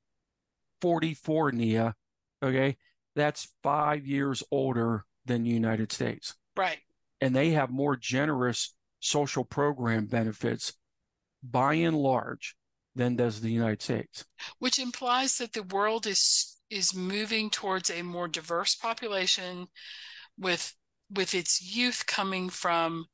[0.80, 1.94] 44, Nia.
[2.42, 2.78] Okay.
[3.14, 6.34] That's five years older than the United States.
[6.56, 6.78] Right.
[7.20, 10.72] And they have more generous social program benefits
[11.42, 12.56] by and large
[12.94, 14.24] than does the United States.
[14.58, 19.68] which implies that the world is is moving towards a more diverse population
[20.38, 20.74] with
[21.10, 23.08] with its youth coming from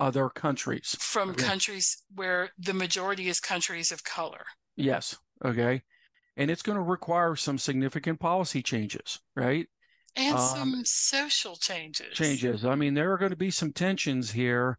[0.00, 0.98] Other countries.
[0.98, 1.34] from Okay.
[1.34, 4.46] countries where the majority is countries of color.
[4.76, 5.16] Yes.
[5.44, 5.82] Okay.
[6.36, 9.68] And it's going to require some significant policy changes, right?
[10.14, 12.48] And Um, some social changes.
[12.50, 12.64] changes.
[12.64, 14.78] I mean, there are going to be some tensions here.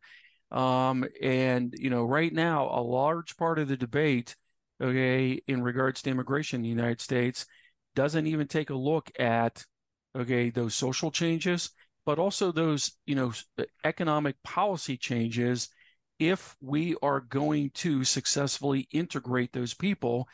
[0.51, 4.35] Um, and, you know, right now, a large part of the debate,
[4.81, 7.45] okay, in regards to immigration in the United States
[7.95, 9.63] doesn't even take a look at,
[10.17, 11.71] okay, those social changes,
[12.05, 13.31] but also those, you know,
[13.85, 15.69] economic policy changes
[16.19, 20.27] if we are going to successfully integrate those people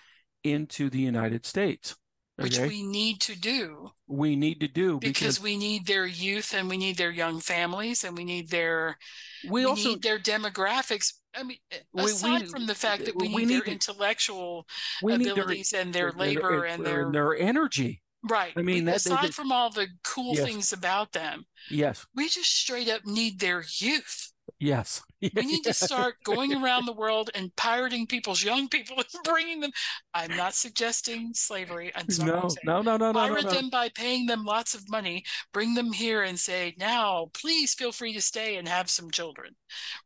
[0.43, 1.95] into the United States.
[2.37, 3.91] Which we need to do.
[4.07, 7.39] We need to do because, because, we need their youth and we need their young
[7.39, 8.97] families and we need their
[9.43, 11.13] we, we also need their demographics.
[11.35, 11.57] I mean,
[11.95, 14.67] aside we, from the fact that we, we need, their intellectual
[15.01, 18.01] abilities their, and their labor and their, and their energy.
[18.23, 18.53] Right.
[18.55, 20.45] I mean, that, aside from all the cool yes.
[20.45, 24.31] things about them, yes, we just straight up need their youth.
[24.59, 25.03] Yes.
[25.21, 29.59] we need to start going around the world and pirating people's young people and bringing
[29.59, 29.71] them.
[30.13, 31.91] I'm not suggesting slavery.
[31.95, 32.31] I'm sorry.
[32.63, 33.55] No, no, no, no, Pirate no, no.
[33.55, 37.91] them by paying them lots of money, bring them here and say, now, please feel
[37.91, 39.55] free to stay and have some children,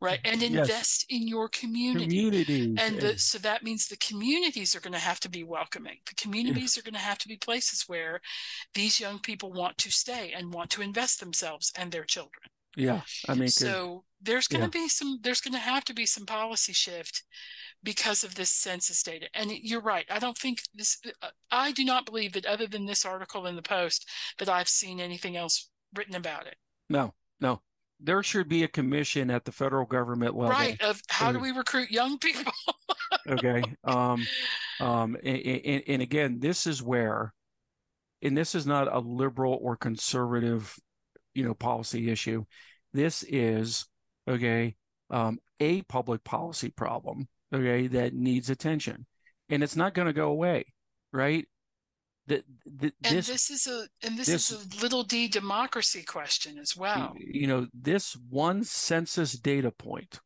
[0.00, 0.20] right?
[0.24, 1.20] And invest yes.
[1.20, 2.06] in your community.
[2.06, 2.76] Communities.
[2.78, 5.98] And the, so that means the communities are going to have to be welcoming.
[6.06, 8.20] The communities are going to have to be places where
[8.74, 12.51] these young people want to stay and want to invest themselves and their children.
[12.76, 14.84] Yeah, I mean, so there's going to yeah.
[14.84, 15.18] be some.
[15.22, 17.24] There's going to have to be some policy shift
[17.82, 19.26] because of this census data.
[19.34, 20.06] And you're right.
[20.10, 20.98] I don't think this.
[21.22, 24.08] Uh, I do not believe that other than this article in the Post
[24.38, 26.56] that I've seen anything else written about it.
[26.88, 27.60] No, no.
[28.00, 30.50] There should be a commission at the federal government level.
[30.50, 30.80] Right.
[30.82, 32.52] Of how do we recruit young people?
[33.28, 33.62] okay.
[33.84, 34.26] Um,
[34.80, 37.32] um, and, and, and again, this is where,
[38.20, 40.76] and this is not a liberal or conservative
[41.34, 42.44] you know policy issue.
[42.92, 43.86] This is
[44.28, 44.76] okay
[45.10, 49.06] um, a public policy problem okay that needs attention,
[49.48, 50.66] and it's not going to go away,
[51.12, 51.46] right?
[52.28, 52.44] That,
[52.80, 56.76] and this, this, is a and this, this, is a little d democracy question as
[56.76, 57.14] well.
[57.18, 60.20] You know, this one census data point,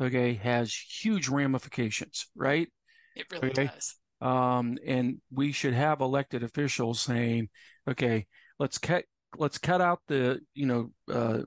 [0.00, 2.68] okay, has huge ramifications, right?
[3.14, 3.70] It really okay?
[3.72, 3.94] does.
[4.20, 7.48] Um, and we should have elected officials saying,
[7.88, 8.26] okay,
[8.58, 9.04] let's cut
[9.36, 11.40] let's cut out the you know uh,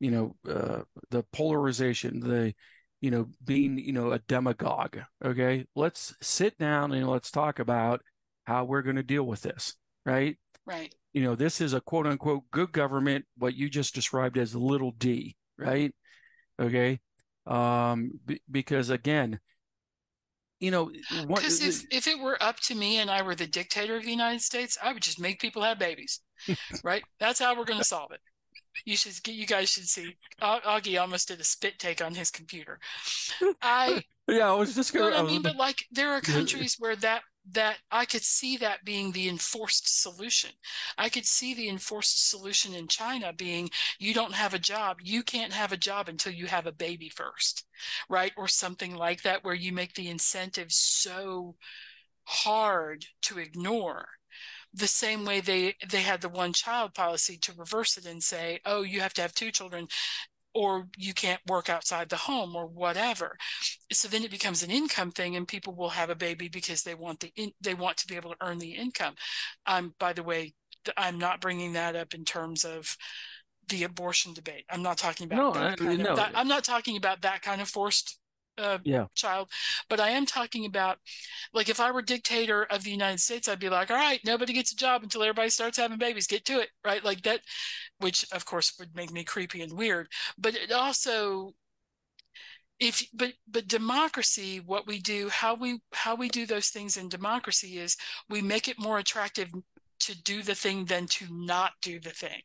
[0.00, 2.54] you know uh, the polarization, the
[3.00, 4.98] you know being you know a demagogue.
[5.24, 8.00] Okay, let's sit down and let's talk about
[8.44, 9.74] how we're going to deal with this.
[10.04, 10.36] Right.
[10.66, 10.94] Right.
[11.12, 13.24] You know, this is a quote unquote good government.
[13.38, 15.36] What you just described as little d.
[15.58, 15.92] Right.
[16.60, 17.00] Okay.
[17.46, 19.40] Um, b- because again,
[20.64, 20.90] you know
[21.28, 24.04] because if, uh, if it were up to me and i were the dictator of
[24.04, 26.20] the united states i would just make people have babies
[26.84, 27.02] right?
[27.18, 28.20] That's how we're going to solve it.
[28.84, 32.80] You should you guys should see aughie almost did a spit take on his computer.
[33.62, 37.20] I yeah i was just gonna i mean but like there are countries where that
[37.52, 40.50] that I could see that being the enforced solution.
[40.96, 45.22] I could see the enforced solution in China being you don't have a job, you
[45.22, 47.64] can't have a job until you have a baby first,
[48.08, 48.32] right?
[48.36, 51.56] Or something like that, where you make the incentive so
[52.24, 54.08] hard to ignore
[54.72, 58.58] the same way they they had the one child policy to reverse it and say
[58.64, 59.86] oh you have to have two children
[60.54, 63.36] or you can't work outside the home or whatever.
[63.92, 66.94] So then it becomes an income thing and people will have a baby because they
[66.94, 69.14] want the in, they want to be able to earn the income.
[69.66, 70.54] Um by the way
[70.96, 72.96] i'm not bringing that up in terms of
[73.68, 74.64] the abortion debate.
[74.68, 76.10] I'm not talking about no, that I, no.
[76.10, 78.18] Of, that, i'm not talking about that kind of forced
[78.58, 79.06] uh, yeah.
[79.14, 79.50] child.
[79.88, 80.98] But I am talking about,
[81.52, 84.52] like, if I were dictator of the United States, I'd be like, all right, nobody
[84.52, 86.26] gets a job until everybody starts having babies.
[86.26, 87.04] Get to it, right?
[87.04, 87.40] Like that,
[87.98, 90.08] which of course would make me creepy and weird.
[90.38, 91.52] But it also,
[92.80, 97.08] if but but democracy, what we do, how we how we do those things in
[97.08, 97.96] democracy is
[98.28, 99.50] we make it more attractive
[100.00, 102.42] to do the thing than to not do the thing.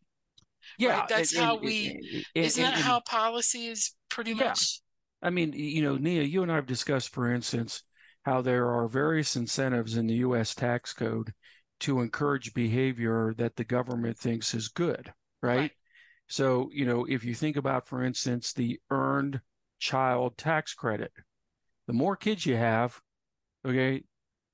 [0.77, 1.07] Yeah, right?
[1.07, 2.25] that's how we.
[2.35, 4.49] isn't that how policy is pretty yeah.
[4.49, 4.81] much?
[5.21, 7.83] I mean, you know, Nia, you and I have discussed, for instance,
[8.23, 10.55] how there are various incentives in the U.S.
[10.55, 11.33] tax code
[11.81, 15.57] to encourage behavior that the government thinks is good, right?
[15.57, 15.71] right?
[16.27, 19.41] So, you know, if you think about, for instance, the earned
[19.79, 21.11] child tax credit,
[21.87, 22.99] the more kids you have,
[23.65, 24.03] okay,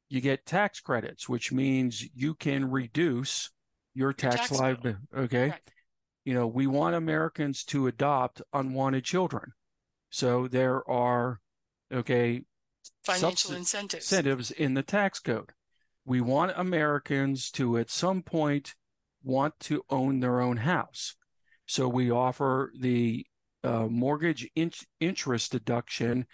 [0.09, 3.49] you get tax credits, which means you can reduce
[3.93, 4.99] your tax, tax liability.
[5.15, 5.49] Okay.
[5.49, 5.71] Right.
[6.23, 9.51] You know, we want Americans to adopt unwanted children.
[10.15, 11.41] So there are,
[11.93, 12.41] okay,
[13.03, 14.09] financial incentives.
[14.09, 15.51] incentives in the tax code.
[16.05, 18.75] We want Americans to, at some point,
[19.25, 21.17] want to own their own house.
[21.65, 23.25] So we offer the
[23.61, 26.27] uh, mortgage in- interest deduction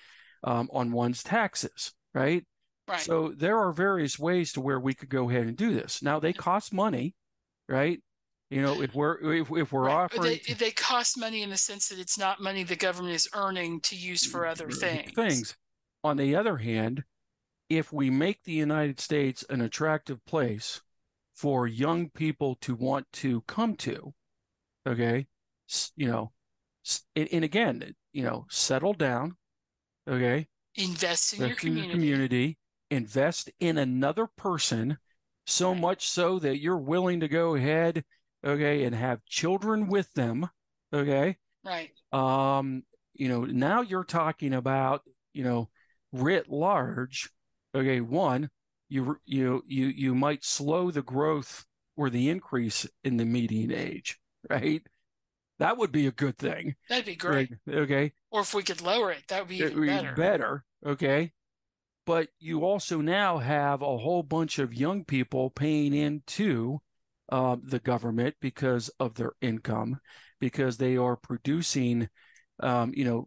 [0.43, 2.45] um, on one's taxes, right?
[2.87, 2.99] Right.
[2.99, 6.03] So there are various ways to where we could go ahead and do this.
[6.03, 7.15] Now they cost money,
[7.67, 7.99] right?
[8.51, 10.03] You know, if we're if, if we're right.
[10.03, 13.29] offering, they, they cost money in the sense that it's not money the government is
[13.33, 15.11] earning to use for other things.
[15.15, 15.55] Things.
[16.03, 17.03] On the other hand,
[17.69, 20.81] if we make the United States an attractive place
[21.33, 24.13] for young people to want to come to,
[24.85, 25.27] okay,
[25.95, 26.31] you know,
[27.15, 29.37] and, again, you know, settle down,
[30.07, 30.47] Okay.
[30.75, 31.91] Invest in your Invest in your community.
[31.91, 32.57] community.
[32.89, 34.97] Invest in another person
[35.45, 35.81] so Right.
[35.81, 38.03] much so that you're willing to go ahead,
[38.45, 40.49] okay, and have children with them.
[40.93, 41.37] Okay.
[41.63, 41.91] Right.
[42.11, 42.83] Um,
[43.13, 45.01] you know, now you're talking about,
[45.33, 45.69] you know,
[46.11, 47.29] writ large.
[47.73, 48.49] Okay, one,
[48.89, 51.65] you you you you might slow the growth
[51.95, 54.19] or the increase in the median age,
[54.49, 54.81] right?
[55.59, 56.75] That would be a good thing.
[56.89, 57.51] That'd be great.
[57.67, 57.77] Right.
[57.77, 58.13] Okay.
[58.31, 60.13] Or if we could lower it, that would be even be better.
[60.13, 60.65] better.
[60.85, 61.33] Okay.
[62.05, 66.81] But you also now have a whole bunch of young people paying into
[67.31, 69.99] uh, the government because of their income,
[70.39, 72.09] because they are producing,
[72.61, 73.25] um, you know,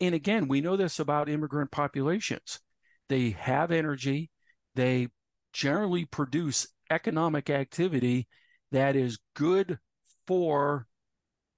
[0.00, 2.60] and again, we know this about immigrant populations.
[3.08, 4.30] They have energy,
[4.74, 5.08] they
[5.52, 8.26] generally produce economic activity
[8.72, 9.78] that is good
[10.26, 10.86] for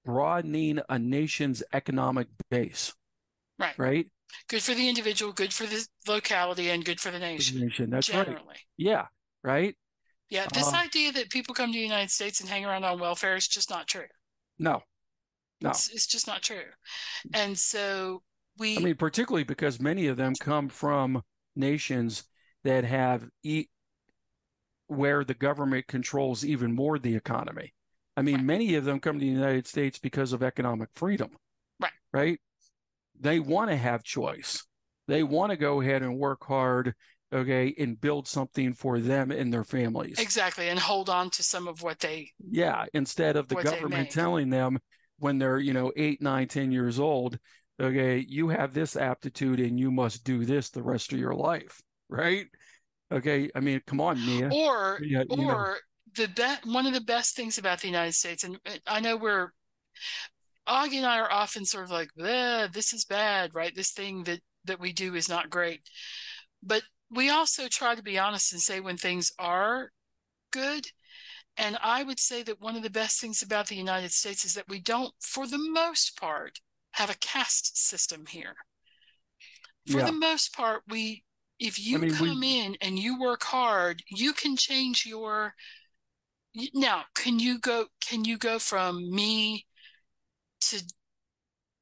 [0.05, 2.93] broadening a nation's economic base,
[3.57, 3.77] Right.
[3.77, 4.07] right?
[4.49, 7.59] Good for the individual, good for the locality, and good for the nation.
[7.59, 7.89] Nation.
[7.89, 8.25] That's right.
[8.25, 8.55] generally.
[8.75, 9.05] Yeah,
[9.43, 9.75] right.
[10.29, 10.47] Yeah.
[10.53, 13.35] This Uh, idea that people come to the United States and hang around on welfare
[13.35, 14.07] is just not true.
[14.59, 14.81] No,
[15.61, 15.69] no.
[15.69, 16.65] It's, it's just not true.
[17.33, 18.23] And so
[18.57, 21.21] we I mean, particularly because many of them come from
[21.55, 22.23] nations
[22.63, 23.67] that have e-
[24.87, 27.73] where the government controls even more the economy.
[28.15, 28.45] I mean, Right.
[28.45, 31.37] many of them come to the United States because of economic freedom.
[31.79, 31.91] Right.
[32.11, 32.41] Right.
[33.19, 34.65] They want to have choice.
[35.07, 36.95] They want to go ahead and work hard,
[37.33, 40.19] okay, and build something for them and their families.
[40.19, 44.49] exactly and hold on to some of what they Yeah, instead of the government telling
[44.49, 44.79] them
[45.19, 47.37] when they're, you know, eight, nine, ten years old,
[47.81, 51.81] okay, you have this aptitude and you must do this the rest of your life,
[52.09, 52.45] right?
[53.11, 54.51] Okay, I mean, come on, Nia.
[54.51, 55.53] or Yeah, you know.
[55.53, 55.77] or
[56.15, 59.51] the be- one of the best things about the United States, and I know we're
[60.67, 63.73] Aughie and I are often sort of like, "Eh, this is bad, right?
[63.73, 65.81] This thing that that we do is not great.
[66.61, 69.91] But we also try to be honest and say when things are
[70.51, 70.91] good.
[71.57, 74.53] And I would say that one of the best things about the United States is
[74.55, 76.59] that we don't, for the most part,
[76.91, 78.55] have a caste system here.
[79.85, 80.05] For Yeah.
[80.05, 81.23] the most part, we
[81.59, 85.55] if you mean, we- come in and you work hard, you can change your
[86.73, 89.65] now can you go can you go from me
[90.61, 90.81] to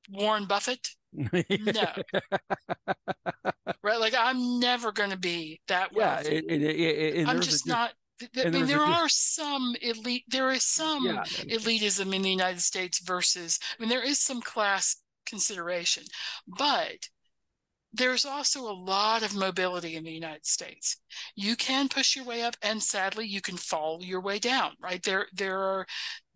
[0.09, 0.89] Warren Buffett?
[1.16, 1.86] No.
[3.84, 3.99] right?
[3.99, 6.38] Like I'm never going to be that yeah, wealthy.
[6.38, 7.93] it, it, it, I'm a just not.
[8.38, 10.24] I mean, a there are some elite.
[10.28, 13.59] There is some yeah, elitism in the United States versus.
[13.78, 16.03] I mean, there is some class consideration,
[16.47, 17.09] but
[17.95, 20.97] there's also a lot of mobility in the United States.
[21.36, 24.74] You can push your way up, and sadly, you can fall your way down.
[24.82, 25.86] Right there, there are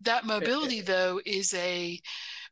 [0.02, 2.00] that mobility though is a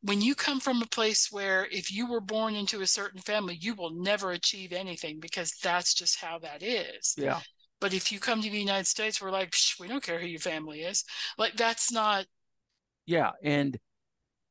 [0.03, 3.57] when you come from a place where if you were born into a certain family,
[3.61, 7.17] you will never achieve anything because that's just how that is.
[7.17, 7.41] yeah,
[7.81, 10.27] But if you come to the United States, we're like, Psh, we don't care who
[10.27, 11.05] your family is.
[11.39, 12.27] Like that's not
[13.07, 13.79] yeah, and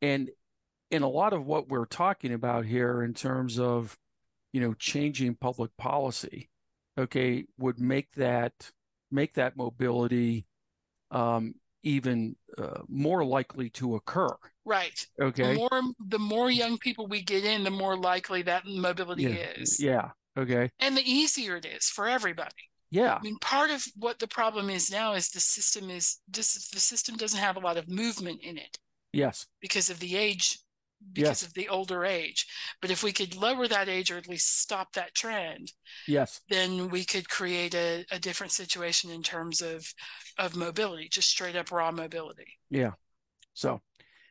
[0.02, 0.30] and
[0.92, 3.98] in a lot of what we're talking about here in terms of
[4.54, 6.50] you know changing public policy,
[7.00, 8.72] okay, would make that
[9.12, 10.48] make that mobility
[11.12, 14.36] um, even uh, more likely to occur.
[14.68, 15.08] Right.
[15.22, 15.54] Okay.
[15.54, 19.52] The more the more young people we get in, the more likely that mobility yeah.
[19.56, 19.80] is.
[19.80, 20.10] Yeah.
[20.38, 20.70] Okay.
[20.80, 22.52] And the easier it is for everybody.
[22.92, 23.16] Yeah.
[23.16, 26.80] I mean, part of what the problem is now is the system is just the
[26.80, 28.78] system doesn't have a lot of movement in it
[29.12, 29.48] Yes.
[29.62, 30.60] because of the age
[31.14, 31.44] because Yes.
[31.44, 32.48] of the older age.
[32.82, 35.72] But if we could lower that age or at least stop that trend,
[36.08, 36.42] Yes.
[36.50, 39.94] then we could create a, a different situation in terms of
[40.38, 42.58] of mobility, just straight up raw mobility.
[42.70, 42.94] Yeah.
[43.54, 43.82] So,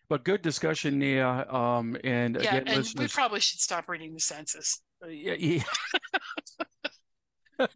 [0.09, 1.47] but good discussion, Nia.
[1.49, 4.81] Um, and yeah, again, and we probably should stop reading the census.
[5.09, 5.63] yeah, yeah,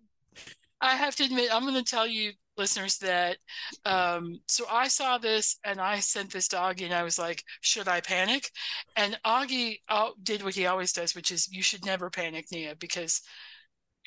[0.81, 3.37] I have to admit, I'm going to tell you, listeners, that
[3.85, 7.45] um, so I saw this and I sent this to Aughie and I was like,
[7.61, 8.51] should I panic?
[8.97, 12.77] And Aughie uh, did what he always does, which is you should never panic, Nia,
[12.77, 13.21] because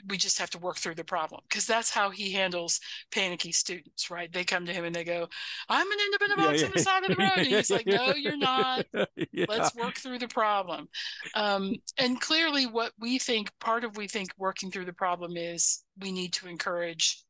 [0.07, 1.41] we just have to work through the problem.
[1.47, 2.79] Because that's how he handles
[3.11, 4.31] panicky students, right?
[4.31, 5.27] They come to him and they go,
[5.69, 6.65] I'm going to end up in a Yeah, box yeah.
[6.67, 7.31] on the side of the road.
[7.37, 8.85] And he's like, no, you're not.
[9.31, 9.45] yeah.
[9.47, 10.87] let's work through the problem
[11.35, 15.83] um, and clearly what we think part of we think working through the problem is
[15.99, 17.23] we need to encourage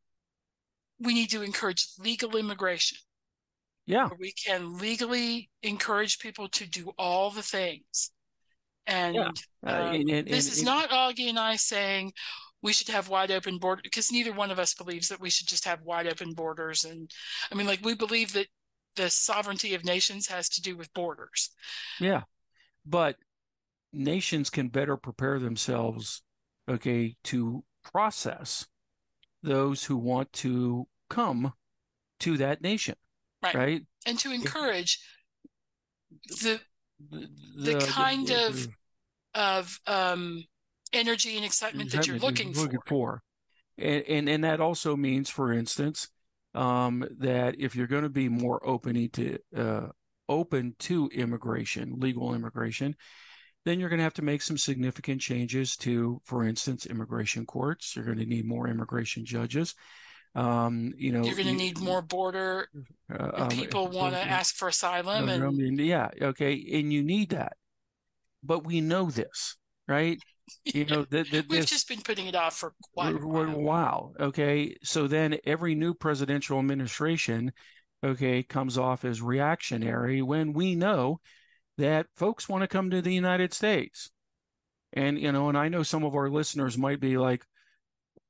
[0.99, 2.97] we need to encourage legal immigration
[3.85, 4.07] yeah.
[4.07, 8.11] where we can legally encourage people to do all the things
[8.87, 9.31] and Yeah.
[9.65, 12.13] Uh, um, and- and- this and- is not aughie and i saying
[12.63, 15.47] we should have wide open border because neither one of us believes that we should
[15.47, 17.11] just have wide open borders and
[17.51, 18.47] i mean like we believe that
[18.95, 21.51] the sovereignty of nations has to do with borders
[21.99, 22.23] Yeah.
[22.85, 23.15] But
[23.91, 26.21] nations can better prepare themselves,
[26.67, 28.67] okay, to process
[29.41, 31.53] those who want to come
[32.21, 32.95] to that nation,
[33.41, 33.55] right?
[33.55, 33.81] right?
[34.05, 34.99] And to encourage
[36.41, 36.59] the
[37.09, 38.67] the, the, the kind the, of
[39.35, 40.43] of um,
[40.93, 42.87] energy and excitement that you're looking, looking for.
[42.87, 43.23] for.
[43.77, 46.09] And, and and that also means, for instance,
[46.53, 49.87] um, that if you're going to be more open to uh,
[50.29, 52.95] open to immigration, legal immigration,
[53.65, 57.95] then you're going to have to make some significant changes to, for instance, immigration courts.
[57.95, 59.75] You're going to need more immigration judges.
[60.35, 62.67] Um, you know, you're going to need more border.
[63.11, 67.53] Uh, um, people want to ask for asylum, and yeah, okay, and you need that.
[68.43, 69.57] But we know this,
[69.87, 70.19] right?
[70.65, 73.59] You know, th- th- we've this, just been putting it off for quite a while.
[73.59, 74.13] Wow.
[74.19, 77.53] Okay, so then every new presidential administration,
[78.03, 81.19] okay, comes off as reactionary when we know
[81.77, 84.11] that folks want to come to the United States.
[84.91, 87.45] And, you know, and I know some of our listeners might be like,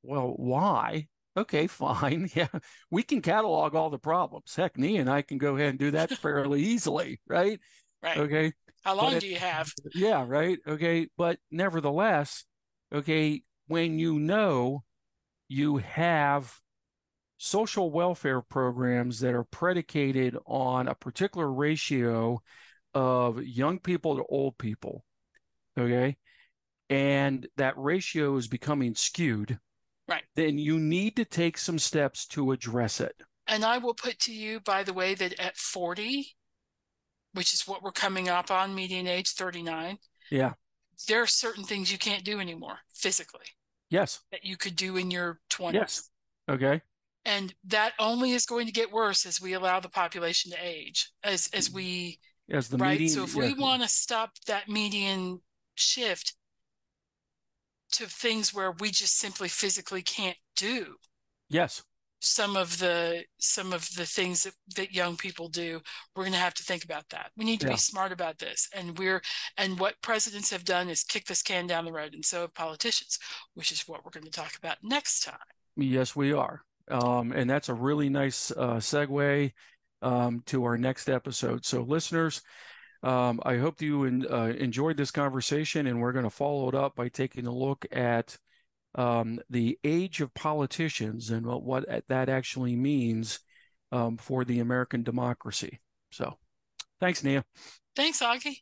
[0.01, 1.07] well, why?
[1.35, 2.29] Okay, fine.
[2.35, 2.47] Yeah,
[2.89, 4.55] we can catalog all the problems.
[4.55, 7.59] Heck, me and I can go ahead and do that fairly easily, right?
[8.01, 8.17] Right.
[8.17, 8.53] Okay.
[8.83, 9.71] How long do you have?
[9.93, 10.59] Yeah, right.
[10.67, 11.07] Okay.
[11.17, 12.43] But nevertheless,
[12.93, 14.83] okay, when you know
[15.47, 16.53] you have
[17.37, 22.41] social welfare programs that are predicated on a particular ratio
[22.93, 25.03] of young people to old people.
[25.77, 26.17] Okay.
[26.89, 29.57] And that ratio is becoming skewed.
[30.07, 30.23] Right.
[30.35, 33.15] Then you need to take some steps to address it.
[33.47, 36.35] And I will put to you, by the way, that at 40,
[37.33, 39.97] which is what we're coming up on, median age 39.
[40.31, 40.53] Yeah.
[41.07, 43.45] There are certain things you can't do anymore physically.
[43.89, 44.21] Yes.
[44.31, 45.73] That you could do in your 20s.
[45.73, 46.09] Yes.
[46.49, 46.81] Okay.
[47.25, 51.11] And that only is going to get worse as we allow the population to age,
[51.23, 52.19] as as we
[52.49, 52.99] as the right.
[52.99, 53.43] Median, so if yeah.
[53.43, 55.39] we want to stop that median
[55.75, 56.35] shift
[57.93, 60.95] to things where we just simply physically can't do.
[61.49, 61.83] Yes.
[62.23, 65.81] Some of the some of the things that, that young people do,
[66.15, 67.31] we're going to have to think about that.
[67.35, 67.73] We need to yeah.
[67.73, 69.21] be smart about this, and we're
[69.57, 72.53] and what presidents have done is kick this can down the road, and so have
[72.53, 73.19] politicians,
[73.55, 75.35] which is what we're going to talk about next time.
[75.75, 79.51] Yes, we are, um, and that's a really nice uh, segue
[80.01, 81.65] um, to our next episode.
[81.65, 82.41] So, listeners,
[83.03, 86.75] um, I hope you in, uh, enjoyed this conversation, and we're going to follow it
[86.75, 88.37] up by taking a look at
[88.95, 93.39] um, the age of politicians and what, what that actually means
[93.91, 95.79] um, for the American democracy.
[96.11, 96.37] So,
[96.99, 97.43] thanks, Nia.
[97.95, 98.61] Thanks, Aughie.